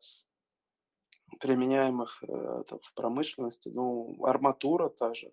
[1.39, 5.31] применяемых э, там, в промышленности, ну, арматура та же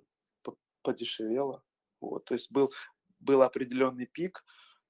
[0.82, 1.62] подешевела.
[2.00, 2.24] Вот.
[2.24, 2.72] То есть был,
[3.20, 4.44] был определенный пик,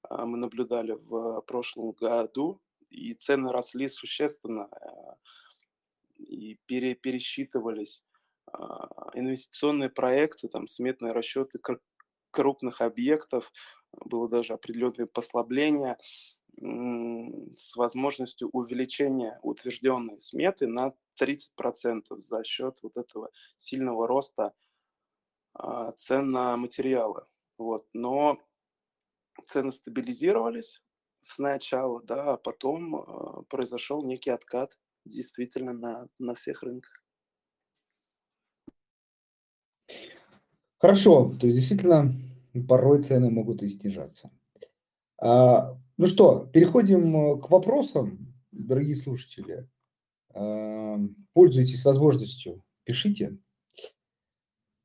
[0.09, 5.15] а, мы наблюдали в прошлом году, и цены росли существенно, а,
[6.17, 8.03] и пере, пересчитывались
[8.51, 11.59] а, инвестиционные проекты, там, сметные расчеты
[12.31, 13.51] крупных объектов
[13.91, 15.97] было даже определенное послабление
[16.59, 24.53] с возможностью увеличения утвержденной сметы на 30% за счет вот этого сильного роста
[25.53, 27.25] а, цен на материалы.
[27.57, 27.87] Вот.
[27.93, 28.39] Но
[29.45, 30.81] цены стабилизировались
[31.21, 37.03] сначала, да, а потом а, произошел некий откат действительно на, на всех рынках.
[40.79, 42.13] Хорошо, то есть действительно
[42.67, 44.31] порой цены могут и снижаться.
[45.17, 49.69] А, ну что, переходим к вопросам, дорогие слушатели.
[50.33, 50.97] А,
[51.33, 53.37] пользуйтесь возможностью, пишите.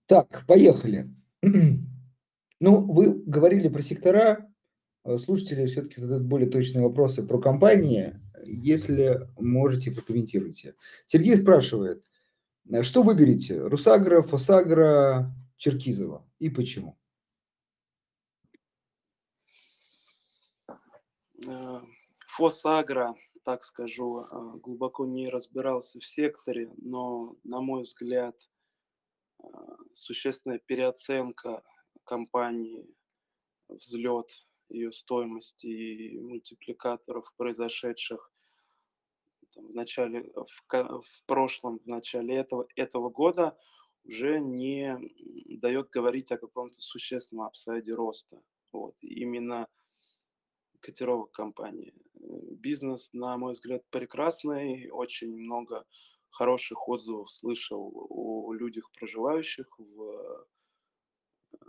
[0.07, 1.15] Так, поехали.
[2.61, 4.53] Ну, вы говорили про сектора,
[5.25, 8.21] слушатели все-таки задают более точные вопросы про компании.
[8.51, 10.75] Если можете, прокомментируйте.
[11.07, 12.05] Сергей спрашивает,
[12.71, 16.99] э, что выберете, Русагра, Фосагра, Черкизова и почему?
[21.47, 21.81] Э,
[22.27, 28.37] Фосагра, так скажу, э, глубоко не разбирался в секторе, но, на мой взгляд,
[29.93, 31.63] существенная переоценка
[32.05, 32.87] компании,
[33.69, 34.31] взлет
[34.69, 38.31] ее стоимости и мультипликаторов, произошедших
[39.59, 43.59] там, в начале, в, в прошлом, в начале этого, этого года,
[44.05, 44.97] уже не
[45.61, 48.43] дает говорить о каком-то существенном апсайде роста.
[48.73, 48.97] Вот.
[49.03, 49.69] Именно
[50.81, 51.93] котировок компании.
[52.15, 55.85] Бизнес, на мой взгляд, прекрасный, очень много
[56.31, 60.47] хороших отзывов слышал о людях, проживающих в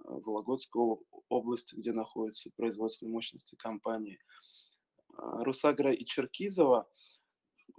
[0.04, 0.98] Вологодской
[1.30, 4.20] области, где находятся производственные мощности компании.
[5.20, 6.90] А, Русагра и Черкизова,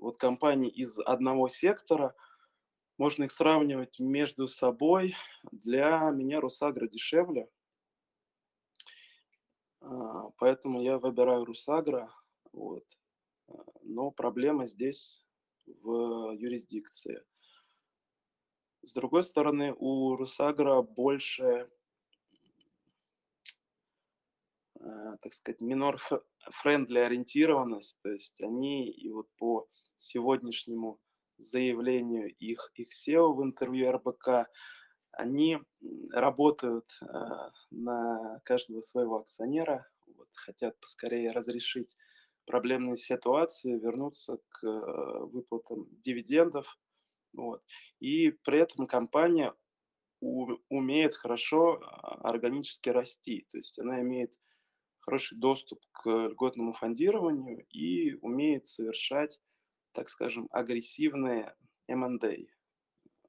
[0.01, 2.15] вот компании из одного сектора,
[2.99, 5.15] можно их сравнивать между собой.
[5.53, 7.49] Для меня Русагра дешевле,
[9.81, 12.11] а, поэтому я выбираю Русагра.
[12.53, 12.85] Вот.
[13.49, 15.25] А, но проблема здесь
[15.67, 17.25] в юрисдикции.
[18.83, 21.71] С другой стороны, у Русагра больше,
[24.79, 25.61] а, так сказать,
[26.41, 27.99] минор- friendly ориентированность.
[28.03, 30.99] То есть они и вот по сегодняшнему
[31.39, 34.49] заявлению их, их CEO в интервью РБК,
[35.13, 35.59] они
[36.13, 37.07] работают э,
[37.71, 41.97] на каждого своего акционера, вот, хотят поскорее разрешить
[42.47, 46.79] проблемные ситуации, вернуться к э, выплатам дивидендов.
[47.33, 47.63] Вот.
[48.01, 49.55] И при этом компания
[50.21, 54.35] у, умеет хорошо а, органически расти, то есть она имеет
[55.01, 59.41] хороший доступ к льготному фондированию и умеет совершать,
[59.93, 61.55] так скажем, агрессивные
[61.89, 62.47] M&A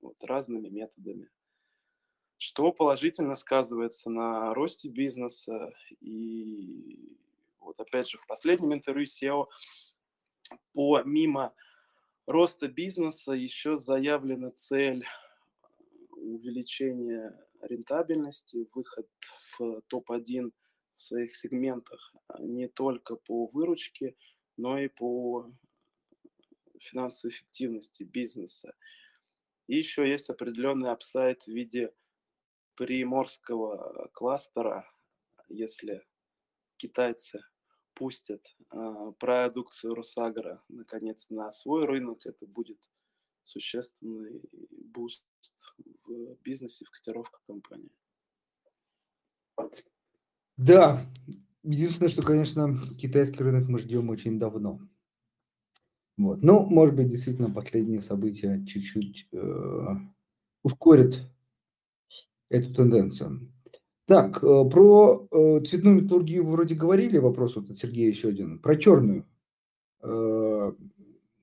[0.02, 1.30] вот, разными методами
[2.42, 5.72] что положительно сказывается на росте бизнеса.
[6.00, 7.16] И
[7.60, 9.46] вот опять же в последнем интервью SEO
[10.74, 11.54] помимо
[12.26, 15.06] роста бизнеса еще заявлена цель
[16.10, 17.32] увеличения
[17.62, 19.08] рентабельности, выход
[19.60, 20.52] в топ-1
[20.96, 24.16] в своих сегментах а не только по выручке,
[24.58, 25.52] но и по
[26.80, 28.76] финансовой эффективности бизнеса.
[29.68, 31.94] И еще есть определенный апсайт в виде
[32.76, 34.90] приморского кластера,
[35.48, 36.04] если
[36.78, 37.42] китайцы
[37.94, 42.90] пустят э, продукцию Русагро наконец на свой рынок, это будет
[43.44, 44.42] существенный
[44.72, 45.24] boost
[46.06, 47.92] в бизнесе, в котировках компании.
[50.62, 51.08] Да,
[51.64, 54.80] единственное, что, конечно, китайский рынок мы ждем очень давно.
[56.18, 56.44] Вот.
[56.44, 59.88] Ну, может быть, действительно, последние события чуть-чуть э,
[60.62, 61.18] ускорят
[62.50, 63.52] эту тенденцию.
[64.06, 68.60] Так, э, про э, цветную металлургию вроде говорили, вопрос вот от Сергея еще один.
[68.60, 69.26] Про черную.
[70.04, 70.74] Э,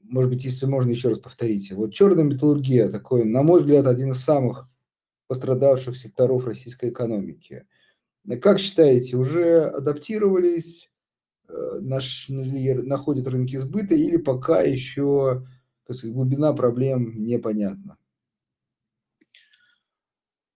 [0.03, 1.75] может быть, если можно еще раз повторите.
[1.75, 4.69] Вот черная металлургия, такой, на мой взгляд, один из самых
[5.27, 7.67] пострадавших секторов российской экономики.
[8.37, 10.91] Как считаете, уже адаптировались,
[11.49, 15.47] нашли, находят рынки сбыта или пока еще
[15.85, 17.97] сказать, глубина проблем непонятна?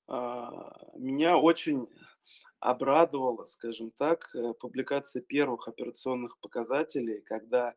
[0.07, 1.89] Меня очень
[2.61, 7.75] обрадовала, скажем так, э, публикация первых операционных показателей, когда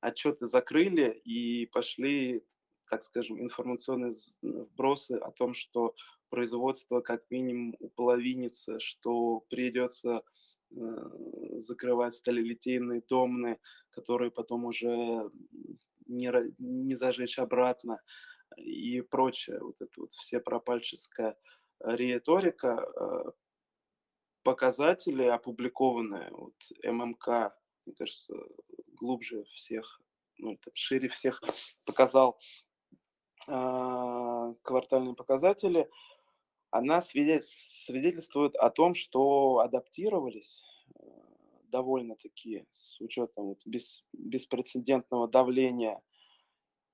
[0.00, 2.44] отчеты закрыли и пошли,
[2.90, 4.12] так скажем, информационные
[4.42, 5.94] вбросы о том, что
[6.30, 10.22] производство как минимум уполовинится, что придется
[10.70, 10.76] э,
[11.56, 13.58] закрывать сталелитейные домны,
[13.90, 15.30] которые потом уже
[16.06, 18.00] не, не зажечь обратно
[18.56, 21.36] и прочее, вот это вот все пропальческое
[21.80, 23.30] риторика, э,
[24.42, 27.54] показатели опубликованные, вот ММК,
[27.86, 28.34] мне кажется,
[28.94, 30.00] глубже всех,
[30.38, 31.42] ну, там, шире всех
[31.86, 32.38] показал
[33.48, 35.88] э, квартальные показатели,
[36.70, 40.62] она свидетельствует о том, что адаптировались
[40.94, 41.02] э,
[41.64, 46.00] довольно-таки с учетом вот бес, беспрецедентного давления.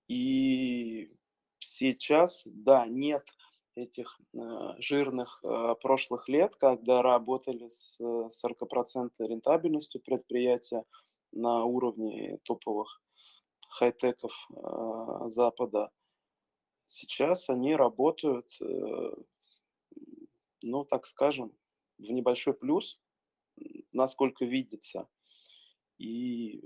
[0.08, 1.12] И
[1.58, 3.28] сейчас, да, нет
[3.74, 4.38] этих э,
[4.78, 10.84] жирных э, прошлых лет, когда работали с 40% рентабельностью предприятия
[11.32, 13.02] на уровне топовых
[13.68, 14.48] хай-теков
[15.26, 15.90] Запада.
[16.86, 18.48] Сейчас они работают,
[20.70, 21.52] ну, так скажем,
[21.98, 23.00] в небольшой плюс,
[23.92, 25.08] насколько видится,
[25.98, 26.62] и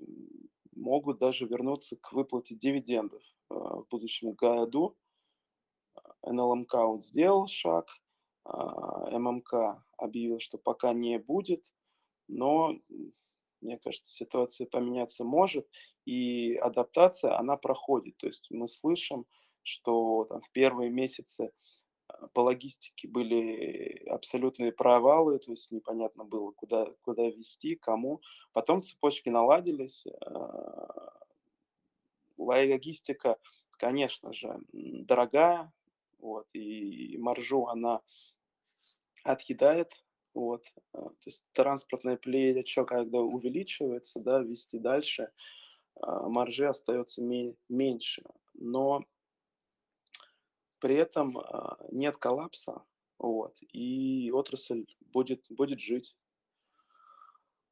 [0.72, 4.96] могут даже вернуться к выплате дивидендов э, в будущем году.
[6.22, 7.88] НЛМК вот сделал шаг,
[8.44, 11.74] а, ММК объявил, что пока не будет,
[12.28, 12.74] но
[13.60, 15.68] мне кажется, ситуация поменяться может,
[16.04, 18.16] и адаптация, она проходит.
[18.16, 19.26] То есть мы слышим,
[19.62, 21.89] что там, в первые месяцы а,
[22.32, 28.20] по логистике были абсолютные провалы, то есть непонятно было, куда, куда вести, кому.
[28.52, 30.06] Потом цепочки наладились.
[30.24, 31.12] А,
[32.36, 33.38] логистика,
[33.72, 35.72] конечно же, дорогая,
[36.18, 38.00] вот, и маржу она
[39.24, 40.04] отъедает,
[40.34, 45.30] вот, а, то есть транспортная плечо, когда увеличивается, да, вести дальше,
[46.02, 47.22] маржи остается
[47.68, 49.04] меньше, но
[50.80, 51.38] при этом
[51.90, 52.82] нет коллапса,
[53.18, 56.16] вот, и отрасль будет, будет жить.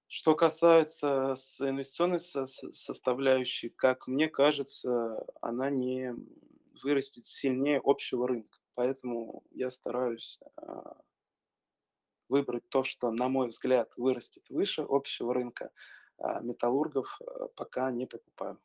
[0.06, 6.14] Что касается инвестиционной составляющей, как мне кажется, она не
[6.82, 8.58] вырастет сильнее общего рынка.
[8.74, 10.96] Поэтому я стараюсь а,
[12.28, 15.72] выбрать то, что, на мой взгляд, вырастет выше общего рынка.
[16.18, 18.58] А металлургов а, пока не покупаю.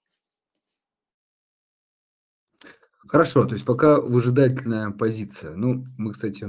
[3.08, 5.56] Хорошо, то есть пока выжидательная позиция.
[5.56, 6.48] Ну, мы, кстати,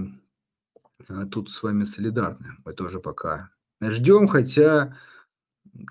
[1.31, 2.53] тут с вами солидарны.
[2.65, 3.51] Мы тоже пока
[3.81, 4.97] ждем, хотя,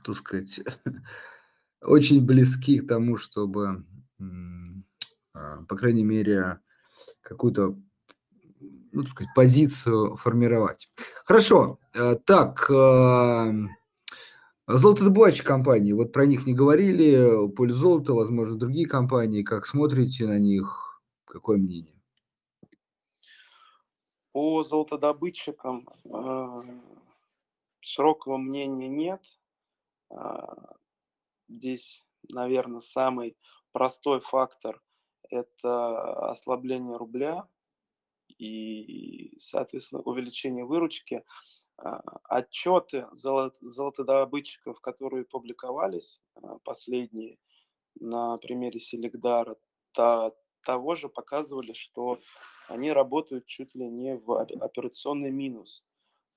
[0.04, 0.62] так сказать,
[1.82, 3.84] очень близки к тому, чтобы
[5.34, 6.60] а, по крайней мере,
[7.22, 7.76] какую-то
[8.92, 10.88] ну, так сказать, позицию формировать.
[11.26, 11.80] Хорошо.
[11.96, 13.72] Э, так, эм,
[14.68, 19.44] золотодобывающие компании, вот про них не говорили, поле золота, возможно, другие компании.
[19.44, 21.02] Как смотрите на них?
[21.26, 21.94] Какое мнение?
[24.32, 26.62] По золотодобытчикам э,
[27.82, 29.24] широкого мнения нет.
[30.10, 30.16] Э,
[31.48, 33.38] здесь, наверное, самый
[33.72, 34.82] простой фактор–
[35.30, 37.48] это ослабление рубля
[38.38, 41.24] и, соответственно, увеличение выручки.
[41.84, 47.38] А, отчеты золотодобытчиков, которые публиковались а, последние
[48.00, 49.58] на примере Селегдара,
[49.92, 52.20] того же показывали, что
[52.70, 55.86] они работают чуть ли не в операционный минус.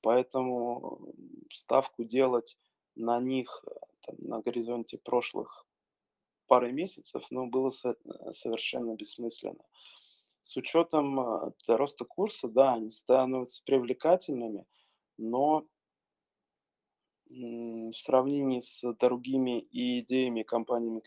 [0.03, 1.15] Поэтому
[1.53, 2.59] ставку делать
[2.97, 3.65] на них
[4.01, 5.65] там, на горизонте прошлых
[6.49, 9.65] пары месяцев, но было совершенно бессмысленно.
[10.43, 14.65] С учетом э, роста курса, да, они становятся привлекательными,
[15.19, 15.67] но
[17.29, 21.03] в сравнении с другими идеями компаниями,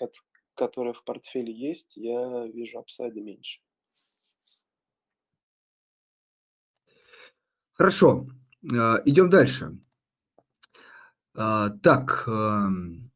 [0.55, 3.61] которые в портфеле есть, я вижу апсайда меньше.
[7.73, 8.27] Хорошо,
[8.73, 9.79] а, идем дальше.
[11.33, 13.11] А, так, эм,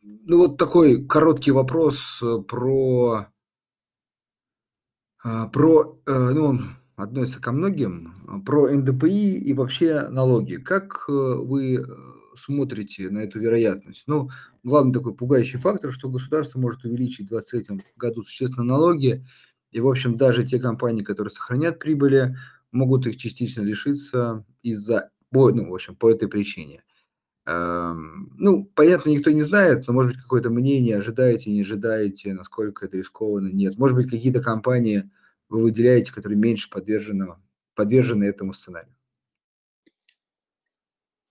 [0.00, 3.26] ну вот такой короткий вопрос э, про,
[5.22, 6.58] а, про э, ну,
[7.02, 10.56] относится ко многим, а, про НДПИ и вообще налоги.
[10.56, 11.84] Как э, вы
[12.36, 14.04] смотрите на эту вероятность?
[14.06, 14.30] Ну,
[14.62, 19.24] главный такой пугающий фактор, что государство может увеличить в 2023 году существенно налоги,
[19.72, 22.36] и, в общем, даже те компании, которые сохранят прибыли,
[22.72, 26.82] могут их частично лишиться из-за, ну, в общем, по этой причине.
[27.46, 32.98] Ну, понятно, никто не знает, но, может быть, какое-то мнение, ожидаете, не ожидаете, насколько это
[32.98, 33.78] рискованно, нет.
[33.78, 35.10] Может быть, какие-то компании
[35.50, 37.36] вы выделяете, которые меньше подвержены,
[37.74, 38.94] подвержены этому сценарию.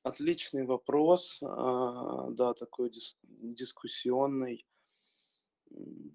[0.04, 4.66] Отличный вопрос, а, да, такой дис- дискуссионный.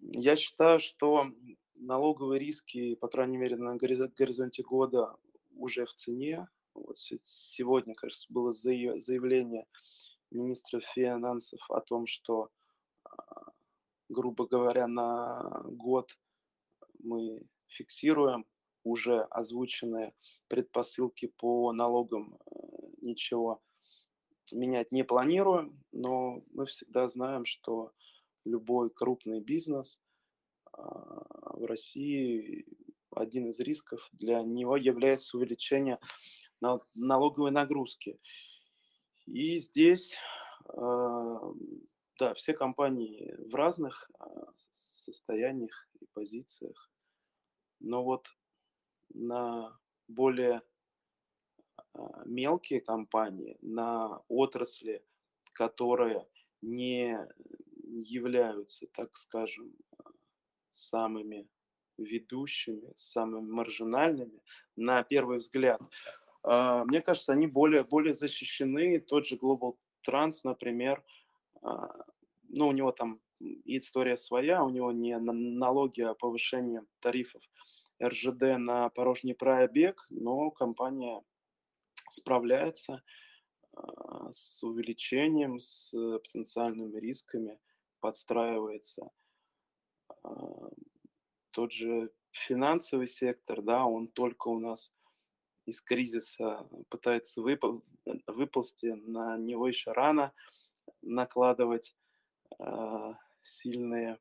[0.00, 1.26] Я считаю, что
[1.74, 5.16] налоговые риски, по крайней мере, на горизонте года
[5.56, 9.66] уже в цене, вот сегодня, кажется, было заявление
[10.30, 12.50] министра финансов о том, что,
[13.04, 13.52] а,
[14.08, 16.10] грубо говоря, на год
[16.98, 17.42] мы
[17.74, 18.46] фиксируем
[18.84, 20.14] уже озвученные
[20.48, 22.54] предпосылки по налогам э,
[23.02, 23.62] ничего
[24.52, 27.92] менять не планируем, но мы всегда знаем, что
[28.44, 30.02] любой крупный бизнес
[30.72, 32.66] а, в России
[33.10, 35.98] один из рисков для него является увеличение
[36.94, 38.18] налоговой нагрузки.
[39.26, 40.16] И здесь,
[40.68, 41.40] а,
[42.18, 44.26] да, все компании в разных а,
[44.70, 46.90] состояниях и позициях,
[47.80, 48.28] но вот
[49.12, 50.62] на более
[52.24, 55.04] мелкие компании, на отрасли,
[55.52, 56.26] которые
[56.62, 57.16] не
[57.84, 59.72] являются, так скажем,
[60.70, 61.48] самыми
[61.98, 64.40] ведущими, самыми маржинальными,
[64.76, 65.80] на первый взгляд,
[66.42, 69.00] а, мне кажется, они более, более защищены.
[69.00, 71.02] Тот же Global Trans, например,
[71.62, 72.04] а,
[72.48, 77.42] ну, у него там история своя, у него не налоги о повышении тарифов.
[78.02, 81.22] РЖД на порожний пробег, но компания
[82.10, 83.02] справляется
[83.72, 87.58] а, с увеличением, с потенциальными рисками,
[88.00, 89.10] подстраивается.
[91.50, 94.92] Тот же финансовый сектор, да, он только у нас
[95.66, 97.82] из кризиса пытается выпол-
[98.26, 100.32] выползти, на него еще рано
[101.00, 101.96] накладывать
[102.58, 103.12] э,
[103.44, 104.18] сильные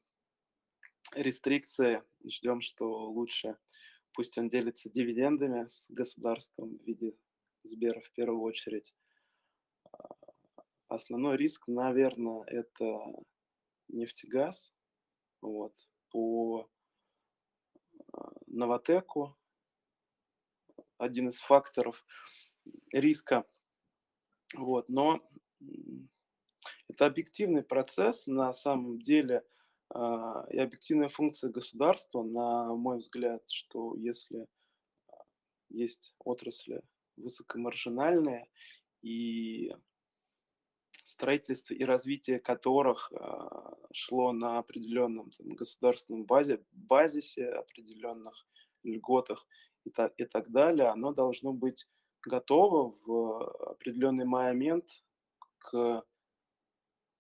[1.14, 2.04] рестрикции.
[2.26, 3.58] Ждем, что лучше
[4.14, 7.18] пусть он делится дивидендами с государством в виде
[7.64, 8.94] Сбера в первую очередь.
[10.88, 12.94] Основной риск, наверное, это
[13.88, 14.74] нефтегаз.
[15.42, 15.74] Вот.
[16.10, 16.70] По
[18.48, 19.36] Новотеку,
[20.98, 22.06] один из факторов
[22.92, 23.46] риска.
[24.56, 25.28] Вот, но
[26.94, 29.44] это объективный процесс, на самом деле,
[29.90, 34.48] а, и объективная функция государства, на мой взгляд, что если
[35.70, 36.82] есть отрасли
[37.18, 38.48] высокомаржинальные
[39.02, 39.74] и
[41.04, 48.48] строительство и развитие которых а, шло на определенном там, государственном базе, базисе, определенных
[48.84, 49.48] льготах
[49.84, 51.88] и так, и так далее, оно должно быть
[52.22, 55.04] готово в определенный момент
[55.58, 56.04] к,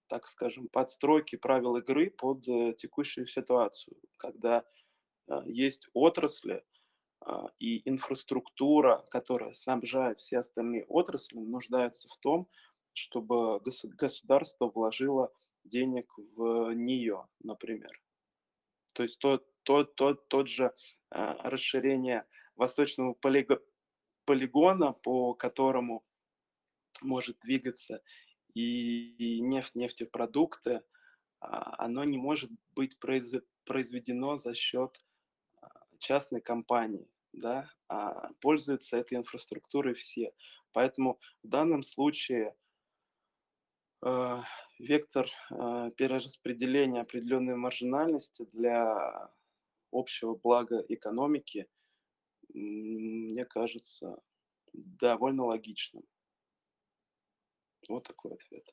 [0.08, 4.66] так скажем, подстройке правил игры под э, текущую ситуацию, когда
[5.28, 6.64] а, есть отрасли,
[7.26, 12.50] а, и инфраструктура, которая снабжает все остальные отрасли, нуждается в том,
[12.94, 13.62] чтобы
[13.98, 15.32] государство вложило
[15.64, 18.02] денег в нее, например.
[18.94, 20.74] То есть тот, тот, тот, тот же
[21.10, 22.26] а, расширение
[22.56, 23.62] восточного полиго,
[24.26, 26.04] полигона, по которому
[27.02, 28.02] может двигаться
[28.54, 30.84] и, нефть, нефтепродукты,
[31.40, 35.00] а, оно не может быть произведено за счет
[35.62, 40.34] а, частной компании, да, а пользуются этой инфраструктурой все.
[40.72, 42.56] Поэтому в данном случае
[44.06, 44.42] Э,
[44.80, 49.30] вектор э, перераспределения определенной маржинальности для
[49.94, 51.70] общего блага экономики,
[52.54, 54.18] мне кажется,
[54.74, 56.04] довольно логичным.
[57.90, 58.64] Вот такой ответ.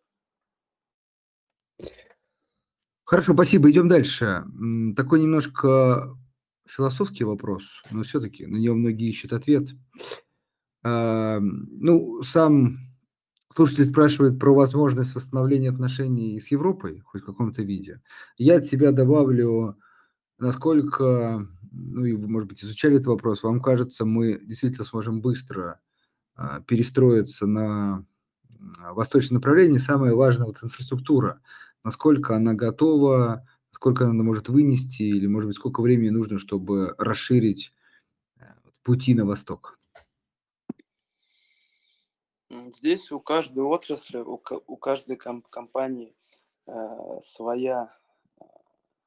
[3.04, 3.70] Хорошо, спасибо.
[3.70, 4.44] Идем дальше.
[4.96, 6.16] Такой немножко
[6.66, 9.68] философский вопрос, но все-таки на него многие ищут ответ.
[10.82, 12.90] А, ну, сам
[13.54, 18.00] Слушатель спрашивает про возможность восстановления отношений с Европой, хоть в каком-то виде.
[18.38, 19.76] Я от себя добавлю,
[20.38, 25.80] насколько, ну и вы, может быть, изучали этот вопрос, вам кажется, мы действительно сможем быстро
[26.36, 28.04] а, перестроиться на
[28.92, 29.80] восточное направление.
[29.80, 31.40] Самое важное вот инфраструктура,
[31.84, 37.72] насколько она готова, сколько она может вынести, или, может быть, сколько времени нужно, чтобы расширить
[38.36, 38.44] э,
[38.82, 39.78] пути на восток.
[42.50, 44.36] Здесь у каждой отрасли, у,
[44.76, 46.14] каждой ком- компании
[46.66, 47.90] э, своя
[48.40, 48.44] э,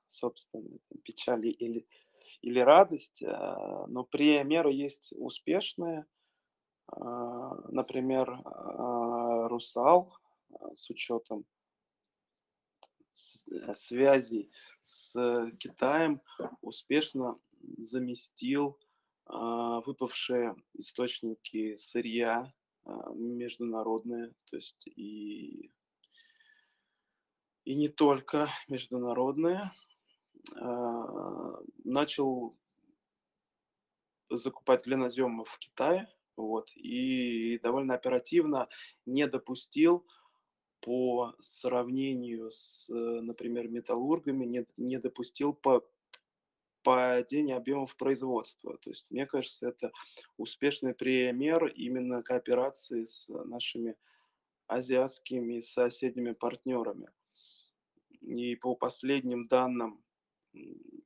[0.08, 1.86] собственная печаль или,
[2.42, 6.06] или радость, но примеры есть успешные.
[6.92, 7.02] Э,
[7.70, 10.18] например, э, Русал
[10.50, 11.46] э, с учетом
[13.52, 14.50] э, связей
[14.82, 15.14] с
[15.60, 16.22] Китаем
[16.62, 17.40] успешно
[17.78, 18.78] заместил
[19.26, 22.52] выпавшие источники сырья
[22.86, 25.72] а, международные, то есть и,
[27.64, 29.72] и не только международные.
[30.60, 32.54] А, начал
[34.30, 38.68] закупать глиноземы в Китае, вот, и довольно оперативно
[39.06, 40.06] не допустил
[40.82, 45.88] по сравнению с, например, металлургами, не, не допустил по
[46.84, 48.78] падение объемов производства.
[48.78, 49.92] То есть, мне кажется, это
[50.38, 53.96] успешный пример именно кооперации с нашими
[54.68, 57.10] азиатскими соседними партнерами.
[58.22, 60.04] И по последним данным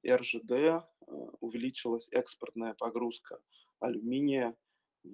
[0.08, 0.82] РЖД э,
[1.40, 3.40] увеличилась экспортная погрузка
[3.80, 4.56] алюминия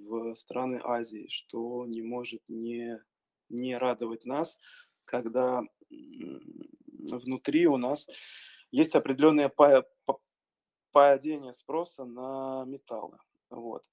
[0.07, 2.99] в страны Азии, что не может не,
[3.49, 4.59] не радовать нас,
[5.05, 5.63] когда
[7.11, 8.07] внутри у нас
[8.71, 9.51] есть определенное
[10.91, 13.17] падение спроса на металлы.
[13.49, 13.89] Вот.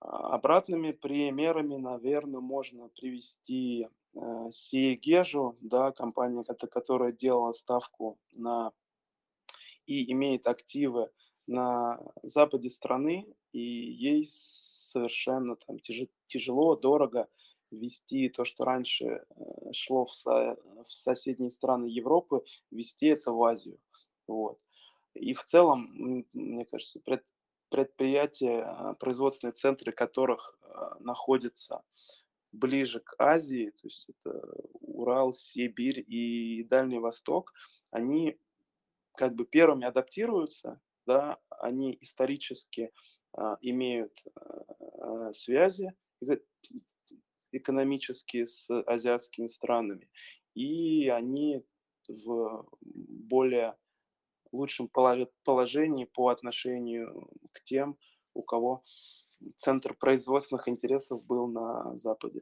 [0.00, 8.72] А обратными примерами, наверное, можно привести э, Сиегежу, да, компания, которая делала ставку на
[9.86, 11.10] и имеет активы
[11.46, 14.26] на западе страны, и ей
[14.94, 15.78] совершенно там
[16.26, 17.28] тяжело, дорого
[17.70, 23.42] вести то, что раньше э, шло в, со, в соседние страны Европы, вести это в
[23.42, 23.78] Азию.
[24.28, 24.60] Вот.
[25.14, 27.24] И в целом, мне кажется, пред,
[27.70, 31.82] предприятия, а, производственные центры которых а, находятся
[32.52, 34.40] ближе к Азии, то есть это
[34.80, 37.52] Урал, Сибирь и Дальний Восток,
[37.90, 38.38] они
[39.16, 42.92] как бы первыми адаптируются, да, они исторически
[43.60, 44.24] имеют
[45.00, 45.92] а, связи
[47.52, 50.08] экономические с азиатскими странами,
[50.54, 51.64] и они
[52.08, 53.76] в более
[54.52, 57.98] лучшем положении по отношению к тем,
[58.34, 58.82] у кого
[59.56, 62.40] центр производственных интересов был на Западе.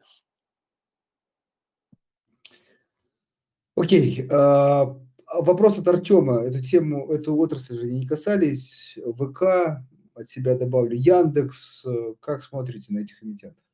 [3.74, 4.22] Окей.
[4.22, 4.28] Okay.
[4.28, 5.03] Uh,
[5.40, 6.43] вопрос от Артема.
[6.43, 8.99] Эту тему, эту отрасль же не касались.
[9.16, 9.82] ВК,
[10.15, 11.85] от себя добавлю Яндекс.
[12.21, 13.65] Как смотрите на этих эмитентов?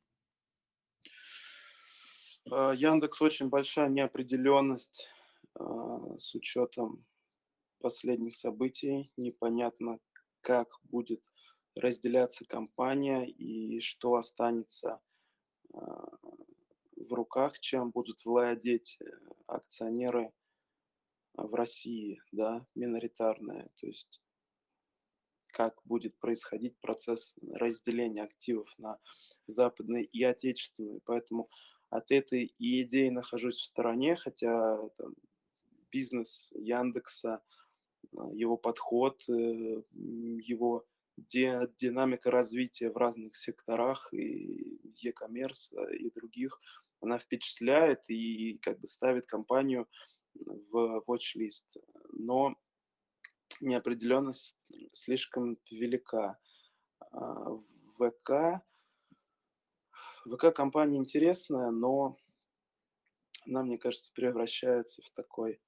[2.45, 5.09] Яндекс очень большая неопределенность
[5.53, 7.05] с учетом
[7.79, 9.11] последних событий.
[9.17, 9.99] Непонятно,
[10.41, 11.21] как будет
[11.75, 14.99] разделяться компания и что останется
[15.71, 19.05] в руках, чем будут владеть э,
[19.47, 20.33] акционеры
[21.33, 23.69] в России, да, миноритарные.
[23.77, 24.21] То есть
[25.51, 28.97] как будет происходить процесс разделения активов на
[29.47, 31.01] западные и отечественные.
[31.05, 31.49] Поэтому
[31.89, 35.15] от этой идеи нахожусь в стороне, хотя там,
[35.91, 37.41] бизнес Яндекса–
[38.17, 40.85] а, его подход, э, его
[41.17, 46.59] динамика развития в разных секторах и e-commerce э, и других,
[47.01, 49.87] она впечатляет и как бы ставит компанию
[50.33, 51.65] в watch-лист.
[52.13, 52.55] Но
[53.61, 54.55] неопределенность
[54.91, 56.37] слишком велика.
[57.11, 57.57] А,
[57.97, 58.63] ВК,
[60.25, 62.17] ВК компания интересная, но
[63.45, 65.61] она, мне кажется, превращается в такой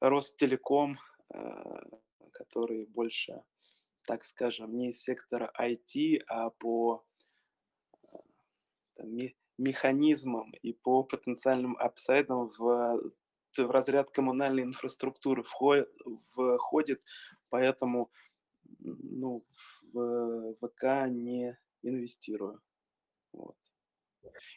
[0.00, 0.98] Ростелеком,
[1.34, 1.38] э,
[2.32, 3.42] который больше,
[4.06, 7.04] так скажем, не из сектора IT, а по
[8.94, 9.08] там,
[9.58, 13.00] механизмам и по потенциальным апсайдам в,
[13.58, 15.88] в разряд коммунальной инфраструктуры входит,
[16.34, 17.02] входит
[17.48, 18.10] поэтому
[18.78, 19.44] ну,
[19.92, 22.60] в ВК не инвестирую.
[23.32, 23.56] Вот.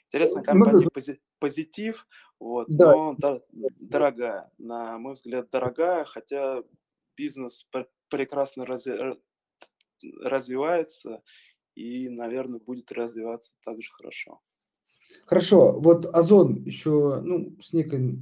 [0.07, 2.07] Интересная компания, пози, позитив,
[2.39, 2.91] вот, да.
[2.91, 3.39] но да,
[3.79, 6.63] дорогая, на мой взгляд, дорогая, хотя
[7.15, 7.69] бизнес
[8.09, 9.19] прекрасно разви,
[10.21, 11.21] развивается
[11.75, 14.41] и, наверное, будет развиваться также хорошо.
[15.25, 18.19] Хорошо, вот Озон еще, ну, с некой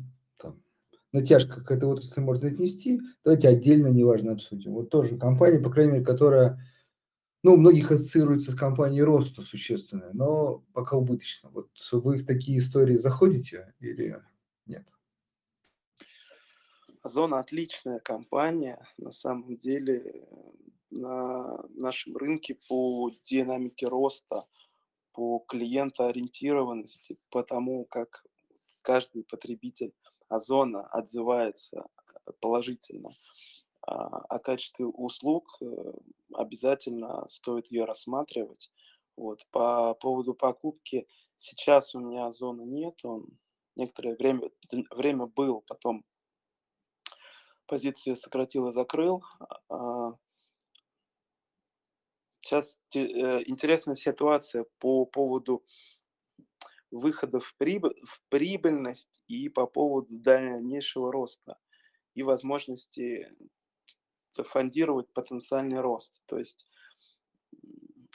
[1.11, 3.01] там, натяжкой к этой отрасли может отнести.
[3.23, 4.73] Давайте отдельно, неважно, обсудим.
[4.73, 6.59] Вот тоже компания, по крайней мере, которая
[7.43, 11.49] ну, у многих ассоциируется с компанией роста существенная, но пока убыточно.
[11.49, 14.21] Вот вы в такие истории заходите или
[14.65, 14.85] нет?
[17.03, 18.85] Озон отличная компания.
[18.97, 20.27] На самом деле
[20.89, 24.45] на нашем рынке по динамике роста,
[25.13, 28.25] по клиентоориентированности, по тому, как
[28.81, 29.93] каждый потребитель
[30.29, 31.85] Озона отзывается
[32.39, 33.09] положительно
[33.81, 35.65] а, о качестве услуг, э,
[36.33, 38.71] обязательно стоит ее рассматривать.
[39.15, 39.47] Вот.
[39.51, 41.07] По поводу покупки,
[41.37, 43.27] сейчас у меня зоны нет, он
[43.75, 44.49] некоторое время,
[44.91, 46.03] время был, потом
[47.65, 49.23] позицию сократил и закрыл.
[52.41, 55.63] Сейчас а, э, интересная ситуация по поводу
[56.91, 61.57] выхода в, прибыль, в прибыльность и по поводу дальнейшего роста
[62.13, 63.31] и возможности
[64.33, 66.13] фондировать потенциальный рост.
[66.27, 66.67] То есть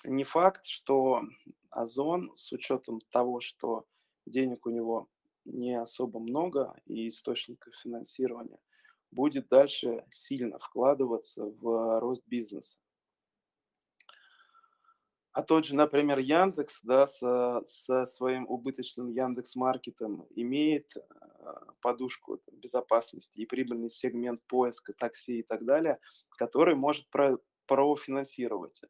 [0.05, 1.23] не факт, что
[1.71, 3.87] Озон с учетом того, что
[4.27, 5.09] денег у него
[5.45, 8.59] не особо много и источников финансирования,
[9.11, 12.79] будет дальше сильно вкладываться в рост бизнеса.
[15.33, 20.95] А тот же, например, Яндекс, да, со, со своим убыточным Яндекс Маркетом имеет
[21.81, 25.99] подушку безопасности и прибыльный сегмент поиска, такси и так далее,
[26.31, 28.83] который может про, профинансировать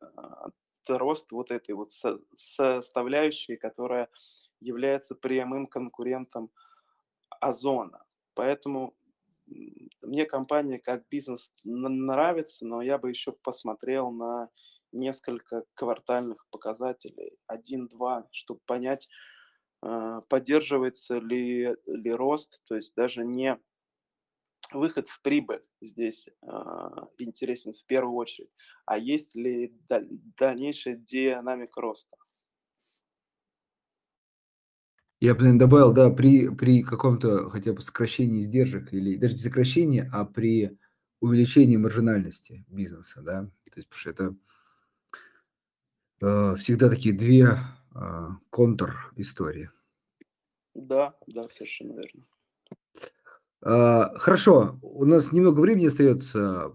[0.88, 1.90] рост вот этой вот
[2.34, 4.08] составляющей, которая
[4.60, 6.50] является прямым конкурентом
[7.40, 8.04] Озона.
[8.34, 8.94] Поэтому
[10.02, 14.48] мне компания как бизнес нравится, но я бы еще посмотрел на
[14.92, 19.08] несколько квартальных показателей, один-два, чтобы понять,
[19.80, 23.58] а, поддерживается ли, ли рост, то есть даже не
[24.72, 28.54] выход в прибыль здесь а, интересен в первую очередь,
[28.86, 29.74] а есть ли
[30.36, 32.16] дальнейшая динамика роста.
[35.20, 40.08] Я бы добавил, да, при, при каком-то хотя бы сокращении издержек или даже не сокращении,
[40.12, 40.76] а при
[41.20, 44.36] увеличении маржинальности бизнеса, да, то есть, потому что это
[46.56, 47.58] всегда такие две
[47.94, 49.70] э, контр-истории.
[50.74, 52.24] Да, да, совершенно верно.
[53.64, 56.72] Э, хорошо, у нас немного времени остается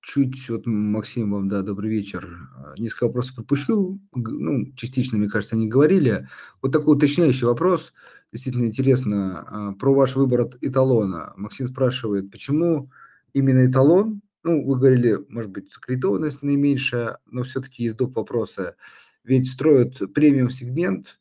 [0.00, 2.48] чуть, вот, Максим, вам, да, добрый вечер.
[2.56, 6.28] А, несколько вопросов пропущу, ну, частично, мне кажется, они говорили.
[6.62, 7.92] Вот такой уточняющий вопрос,
[8.32, 11.32] действительно интересно, а, про ваш выбор от эталона.
[11.36, 12.90] Максим спрашивает, почему
[13.34, 14.22] именно эталон?
[14.42, 18.16] Ну, вы говорили, может быть, аккредитованность наименьшая, но все-таки есть доп.
[18.16, 18.76] вопроса.
[19.22, 21.18] Ведь строят премиум-сегмент,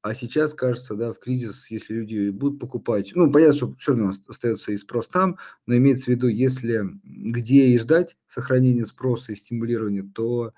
[0.00, 4.12] а сейчас, кажется, да, в кризис, если люди будут покупать, ну, понятно, что все равно
[4.26, 9.36] остается и спрос там, но имеется в виду, если где и ждать сохранения спроса и
[9.36, 10.52] стимулирования, то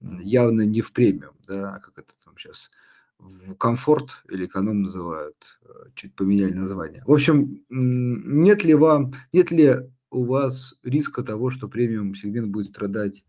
[0.00, 2.70] явно не в премиум, да, а как это там сейчас,
[3.18, 7.02] в комфорт или эконом называют, э, чуть поменяли название.
[7.06, 12.68] В общем, нет ли вам, нет ли у вас риска того, что премиум сегмент будет
[12.68, 13.24] страдать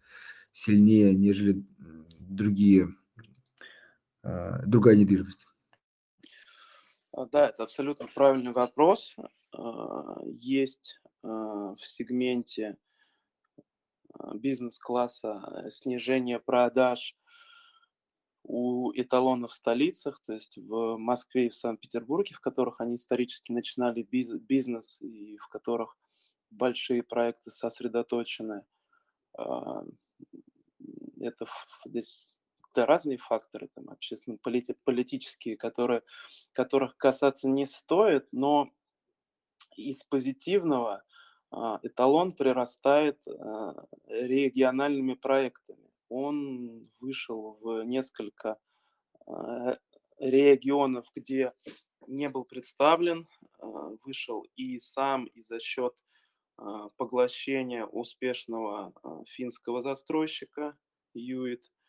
[0.52, 1.64] сильнее, нежели
[2.20, 2.90] другие,
[4.24, 5.48] э, другая недвижимость?
[7.14, 9.16] А, да, это абсолютно правильный вопрос.
[9.54, 12.78] А, есть а, в сегменте
[14.36, 17.16] бизнес-класса снижение продаж
[18.44, 23.52] у эталонов в столицах, то есть в Москве и в Санкт-Петербурге, в которых они исторически
[23.52, 25.98] начинали бизнес и в которых
[26.54, 28.66] большие проекты сосредоточены.
[29.36, 31.45] Это
[31.86, 32.36] здесь
[32.74, 36.01] это разные факторы, там, общественно полити политические, которые,
[36.54, 38.72] которых касаться не стоит, но
[39.76, 41.04] из позитивного
[41.51, 45.91] а, эталон прирастает а, региональными проектами.
[46.10, 48.58] Он вышел в несколько
[49.28, 49.78] а,
[50.18, 51.54] регионов, где
[52.08, 53.28] не был представлен,
[53.60, 53.66] а,
[54.04, 55.93] вышел и сам, и за счет
[56.58, 60.78] а, поглощения успешного а, финского застройщика
[61.14, 61.72] Юит–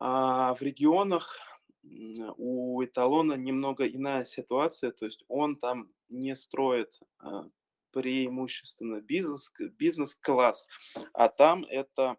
[0.00, 1.38] а в регионах
[1.82, 7.44] у эталона немного иная ситуация, то есть он там не строит а,
[7.92, 10.68] преимущественно бизнес, бизнес-класс,
[11.12, 12.16] а там это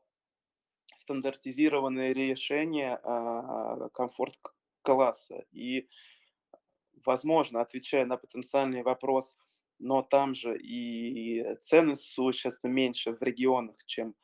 [0.95, 5.45] стандартизированное решение а, комфорт-класса.
[5.51, 5.89] И,
[7.03, 9.35] возможно, отвечая на потенциальный вопрос,
[9.81, 14.15] но там же и цены существенно меньше в регионах, чем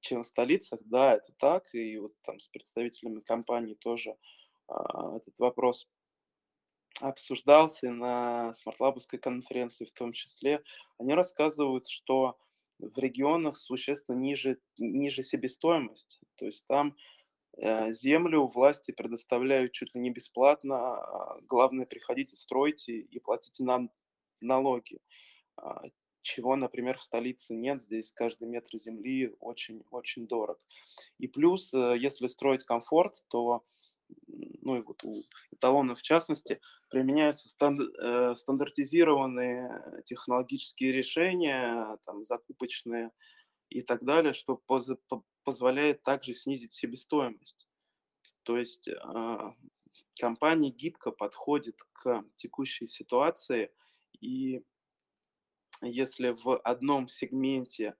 [0.00, 4.16] чем в столицах, да, это так, и вот там с представителями компании тоже
[4.68, 5.88] а, этот вопрос
[7.00, 10.62] обсуждался на смартлабовской конференции в том числе.
[10.98, 12.38] Они рассказывают, что
[12.78, 16.96] в регионах существенно ниже, ниже себестоимость, то есть там
[17.58, 23.90] э, землю власти предоставляют чуть ли не бесплатно, а главное приходите, стройте и платите нам
[24.46, 24.98] налоги.
[25.56, 25.82] А,
[26.22, 27.82] чего, например, в столице нет.
[27.82, 30.58] Здесь каждый метр земли очень-очень дорог.
[31.18, 33.64] И плюс, э, если строить комфорт, то
[34.28, 35.14] ну и вот у
[35.52, 43.10] эталонов в частности, применяются э, стандартизированные технологические решения, там, закупочные
[43.68, 44.60] и так далее, что
[45.44, 47.68] позволяет также снизить себестоимость.
[48.44, 49.54] То есть а,
[50.20, 53.72] компания гибко подходит к текущей ситуации
[54.20, 54.62] и
[55.82, 57.94] если в одном сегменте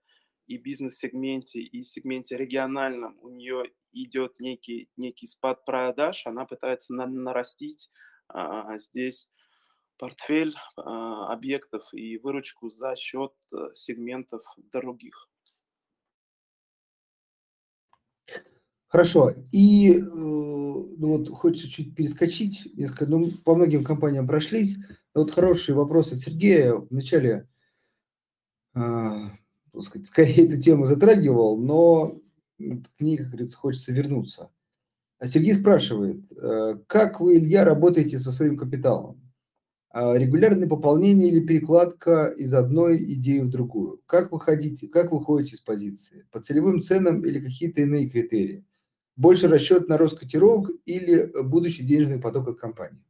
[0.47, 7.05] и бизнес-сегменте, и сегменте региональном у нее идет некий, некий спад продаж, она пытается на,
[7.05, 7.91] нарастить
[8.29, 9.29] а, здесь
[9.97, 14.41] портфель а, объектов и выручку за счет а, сегментов
[14.71, 15.29] других.
[18.87, 19.33] Хорошо.
[19.51, 24.77] И э, ну вот хочется чуть перескочить, несколько, ну, по многим компаниям прошлись.
[25.17, 26.75] Но вот хороший вопрос от Сергея.
[26.75, 27.47] Вначале
[28.75, 29.31] а,
[29.81, 32.19] сказать, скорее эту тему затрагивал, но
[32.59, 34.51] к ней, как говорится, хочется вернуться.
[35.17, 39.19] А Сергей спрашивает, э, как вы, Илья, работаете со своим капиталом?
[39.89, 44.03] А, регулярное пополнение или перекладка из одной идеи в другую?
[44.05, 46.27] Как вы, ходите, как вы ходите с позиции?
[46.29, 48.67] По целевым ценам или какие-то иные критерии?
[49.15, 53.06] Больше расчет на рост котировок или будущий денежный поток от компании?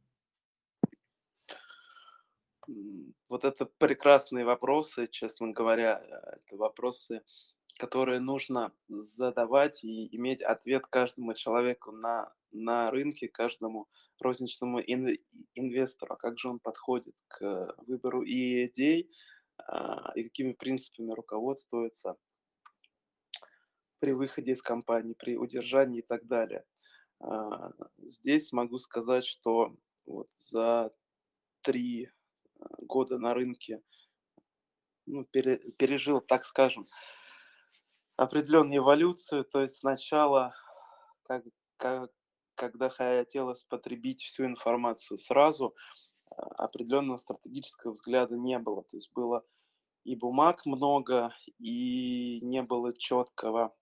[3.28, 5.98] Вот это прекрасные вопросы, честно говоря.
[5.98, 7.22] Это вопросы,
[7.78, 13.88] которые нужно задавать и иметь ответ каждому человеку на, на рынке, каждому
[14.20, 15.18] розничному ин,
[15.54, 19.10] инвестору, а как же он подходит к выбору и идей,
[19.58, 22.16] а, и какими принципами руководствуется
[23.98, 26.64] при выходе из компании, при удержании и так далее.
[27.20, 29.76] А, здесь могу сказать, что
[30.06, 30.92] вот за
[31.60, 32.08] три
[32.58, 33.82] года на рынке
[35.06, 36.84] ну, пере, пережил, так скажем,
[38.16, 39.44] определенную эволюцию.
[39.44, 40.52] То есть сначала,
[41.22, 41.44] как,
[41.76, 42.10] как,
[42.54, 45.74] когда хотелось потребить всю информацию сразу,
[46.30, 48.82] а, определенного стратегического взгляда не было.
[48.84, 49.42] То есть было
[50.04, 53.74] и бумаг много, и не было четкого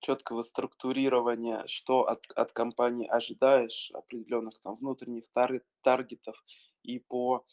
[0.00, 6.40] четкого структурирования, что от, от компании ожидаешь, определенных там внутренних тар, таргетов
[6.88, 7.44] и по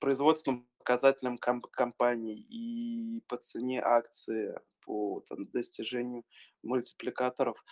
[0.00, 6.24] производственным показателям комп- компании, и по цене акции, по там, достижению
[6.62, 7.64] мультипликаторов.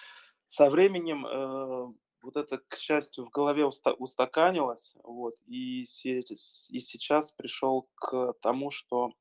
[0.47, 6.81] Со временем э, вот это, к счастью, в голове уста- устаканилось, вот, и, се- и
[6.81, 9.13] сейчас пришел к тому, что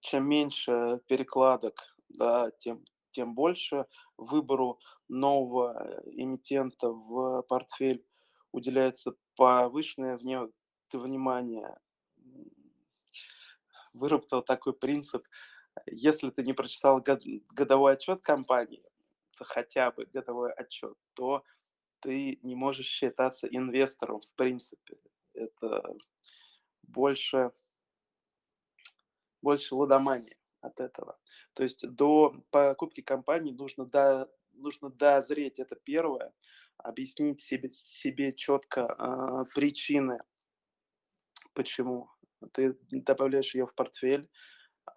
[0.00, 3.86] чем меньше перекладок, да, тем, тем больше
[4.16, 4.78] выбору
[5.08, 8.04] нового эмитента в портфель
[8.52, 10.18] уделяется повышенное
[10.92, 11.76] внимание.
[13.92, 15.26] Выработал такой принцип,
[15.86, 17.02] если ты не прочитал
[17.50, 18.84] годовой отчет компании,
[19.40, 21.44] хотя бы годовой отчет, то
[22.00, 24.98] ты не можешь считаться инвестором в принципе.
[25.34, 25.82] Это
[26.82, 27.52] больше,
[29.42, 31.18] больше лудомания от этого.
[31.54, 36.32] То есть до покупки компании нужно, до, нужно дозреть, это первое
[36.78, 40.20] объяснить себе, себе четко э, причины,
[41.52, 42.10] почему
[42.52, 44.30] ты добавляешь ее в портфель,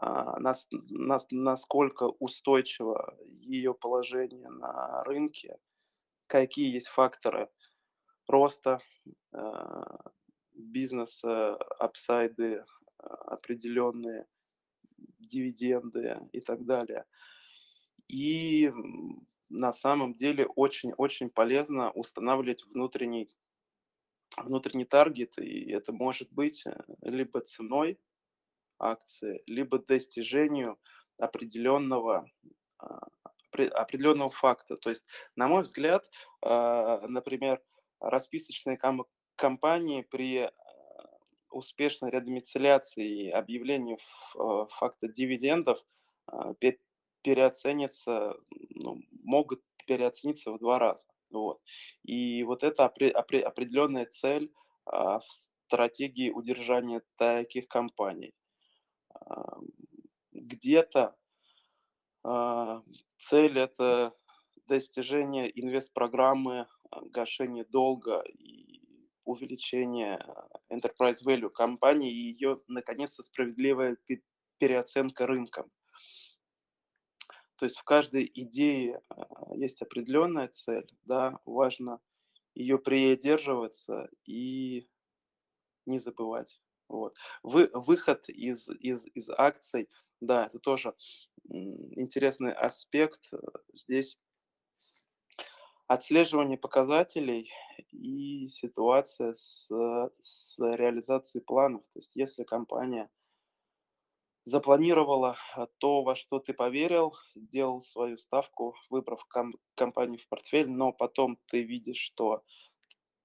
[0.01, 0.05] э,
[0.39, 5.57] нас, нас, насколько устойчиво ее положение на рынке,
[6.27, 7.49] какие есть факторы
[8.27, 8.79] роста
[9.34, 9.84] э,
[10.53, 12.63] бизнеса, апсайды
[12.97, 14.27] определенные,
[15.19, 17.05] дивиденды и так далее.
[18.07, 18.71] И
[19.52, 23.30] на самом деле очень-очень полезно устанавливать внутренний,
[24.38, 27.99] внутренний таргет, и это может быть э, либо ценой
[28.80, 30.80] акции, либо достижению
[31.20, 32.28] определенного,
[32.80, 33.08] а,
[33.52, 34.76] определенного факта.
[34.78, 36.10] То есть, на мой взгляд,
[36.41, 37.62] а, например,
[37.99, 38.80] расписочные
[39.36, 40.52] компании при э,
[41.52, 45.86] успешной редомицеляции и объявлении э, факта дивидендов
[46.26, 46.54] а,
[47.22, 51.07] переоценятся, ну, могут переоцениться в два раза.
[51.32, 51.61] Вот.
[52.03, 54.51] И вот это определенная цель
[54.86, 55.26] а, в
[55.67, 58.34] стратегии удержания таких компаний.
[59.13, 59.57] А,
[60.34, 61.15] где-то
[62.24, 62.84] а,
[63.17, 64.13] цель это
[64.67, 66.65] достижение инвест-программы,
[67.09, 68.72] гашение долга и
[69.26, 70.26] увеличение
[70.72, 73.97] enterprise value компании и ее, наконец-то, справедливая
[74.57, 75.69] переоценка рынком.
[77.62, 81.99] То есть в каждой идее а, есть определенная цель, да, важно
[82.55, 84.89] ее придерживаться и
[85.86, 86.59] не забывать.
[86.88, 87.18] Вот.
[87.43, 89.89] Вы, выход из, из, из акций,
[90.22, 90.95] да, это тоже
[91.45, 93.30] интересный аспект.
[93.74, 94.18] Здесь
[95.86, 97.51] отслеживание показателей
[97.91, 99.70] и ситуация с,
[100.20, 101.88] с реализацией планов.
[101.89, 103.12] То есть если компания
[104.43, 110.71] запланировала а, то, во что ты поверил, сделал свою ставку, выбрав ком- компанию в портфель,
[110.71, 112.43] но потом ты видишь, что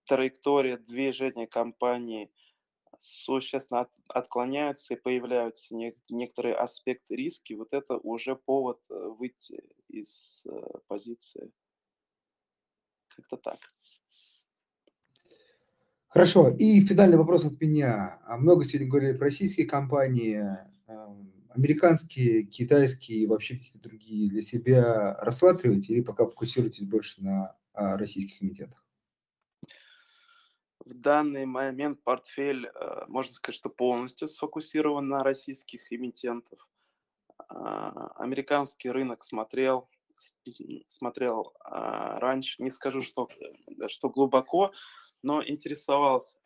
[0.04, 2.30] траектория движения компании
[2.98, 9.62] существенно от, отклоняются и появляются не, некоторые аспекты риски, вот это уже повод э, выйти
[9.88, 11.50] из э, позиции.
[13.08, 13.58] Как-то так.
[16.08, 16.48] Хорошо.
[16.48, 18.20] И финальный вопрос от меня.
[18.26, 20.42] А много сегодня говорили про российские компании
[21.48, 27.96] американские, китайские и вообще какие-то другие для себя рассматриваете или пока фокусируетесь больше на а,
[27.96, 28.86] российских эмитентах?
[30.86, 36.66] в данный момент портфель, э, можно сказать, что полностью сфокусирован на российских эмитентов.
[37.48, 39.88] А, американский рынок смотрел,
[40.86, 44.72] смотрел а, раньше, не скажу, что, э, что глубоко,
[45.22, 46.38] но интересовался.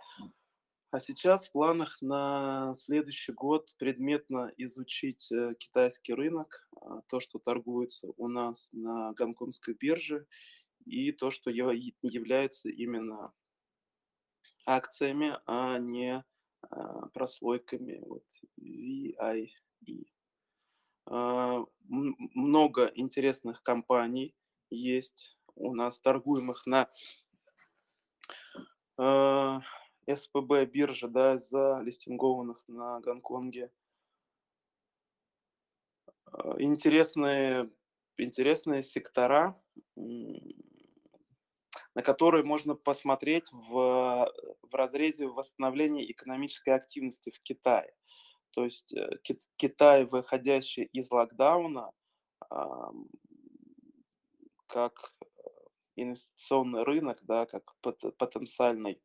[0.92, 7.38] А сейчас в планах на следующий год предметно изучить э, китайский рынок, а, то, что
[7.38, 10.26] торгуется у нас на гонконгской бирже,
[10.84, 13.32] и то, что является именно
[14.66, 16.24] акциями, а не
[16.62, 18.24] а, прослойками вот,
[18.58, 19.52] VIE.
[21.06, 24.34] А, много интересных компаний
[24.70, 26.90] есть у нас, торгуемых на
[30.14, 33.70] СПБ бирже, да, залистингованных на Гонконге.
[36.26, 37.70] А, интересные,
[38.16, 39.60] интересные сектора,
[41.94, 44.32] на которые можно посмотреть в,
[44.62, 47.94] в разрезе восстановления экономической активности в Китае.
[48.52, 49.18] То есть э,
[49.56, 51.92] Китай, выходящий из локдауна,
[54.66, 55.14] как
[55.96, 59.00] инвестиционный рынок, да, как потенциальный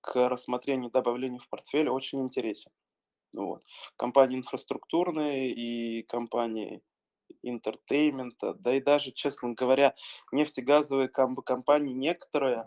[0.00, 2.70] к рассмотрению добавлению в портфель очень интересен.
[3.34, 3.62] Вот.
[3.96, 6.82] Компании инфраструктурные и компании
[7.42, 9.94] entertainment а, да и даже, честно говоря,
[10.32, 12.66] нефтегазовые комп- компании некоторые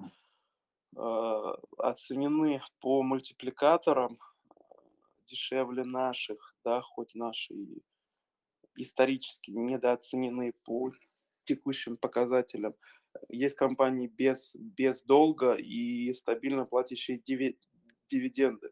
[0.96, 4.20] э, оценены по мультипликаторам
[5.26, 7.54] дешевле наших, да, хоть наши
[8.76, 10.92] исторически недооценены по
[11.46, 12.76] текущим показателям.
[13.30, 17.22] Есть компании без, без долга и стабильно платящие
[18.07, 18.72] дивиденды.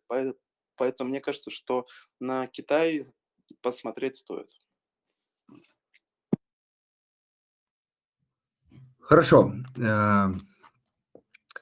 [0.75, 1.85] Поэтому мне кажется, что
[2.19, 3.03] на Китай
[3.61, 4.49] посмотреть стоит.
[8.99, 9.53] Хорошо.
[9.77, 10.29] Э,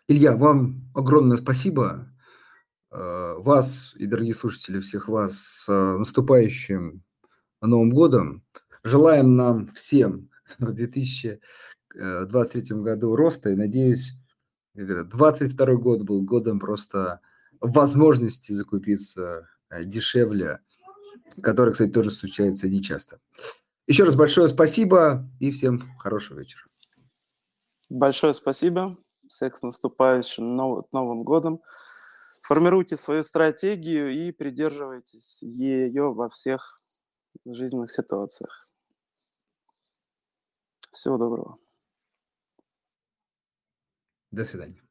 [0.07, 2.07] Илья, вам огромное спасибо.
[2.91, 7.03] Э, вас и, дорогие слушатели, всех вас с наступающим
[7.61, 8.45] Новым годом.
[8.83, 11.41] Желаем нам всем в 2000
[11.93, 14.13] 2023 э, году роста, и надеюсь,
[14.75, 17.21] 22 год был годом просто
[17.59, 20.59] возможности закупиться э, дешевле,
[21.41, 23.19] который, кстати, тоже случается нечасто.
[23.87, 26.63] Еще раз большое спасибо и всем хорошего вечера.
[27.89, 28.97] Большое спасибо.
[29.27, 31.61] Всех с наступающим Новым годом.
[32.43, 36.81] Формируйте свою стратегию и придерживайтесь ее во всех
[37.45, 38.67] жизненных ситуациях.
[40.91, 41.59] Всего доброго.
[44.31, 44.81] До свидания.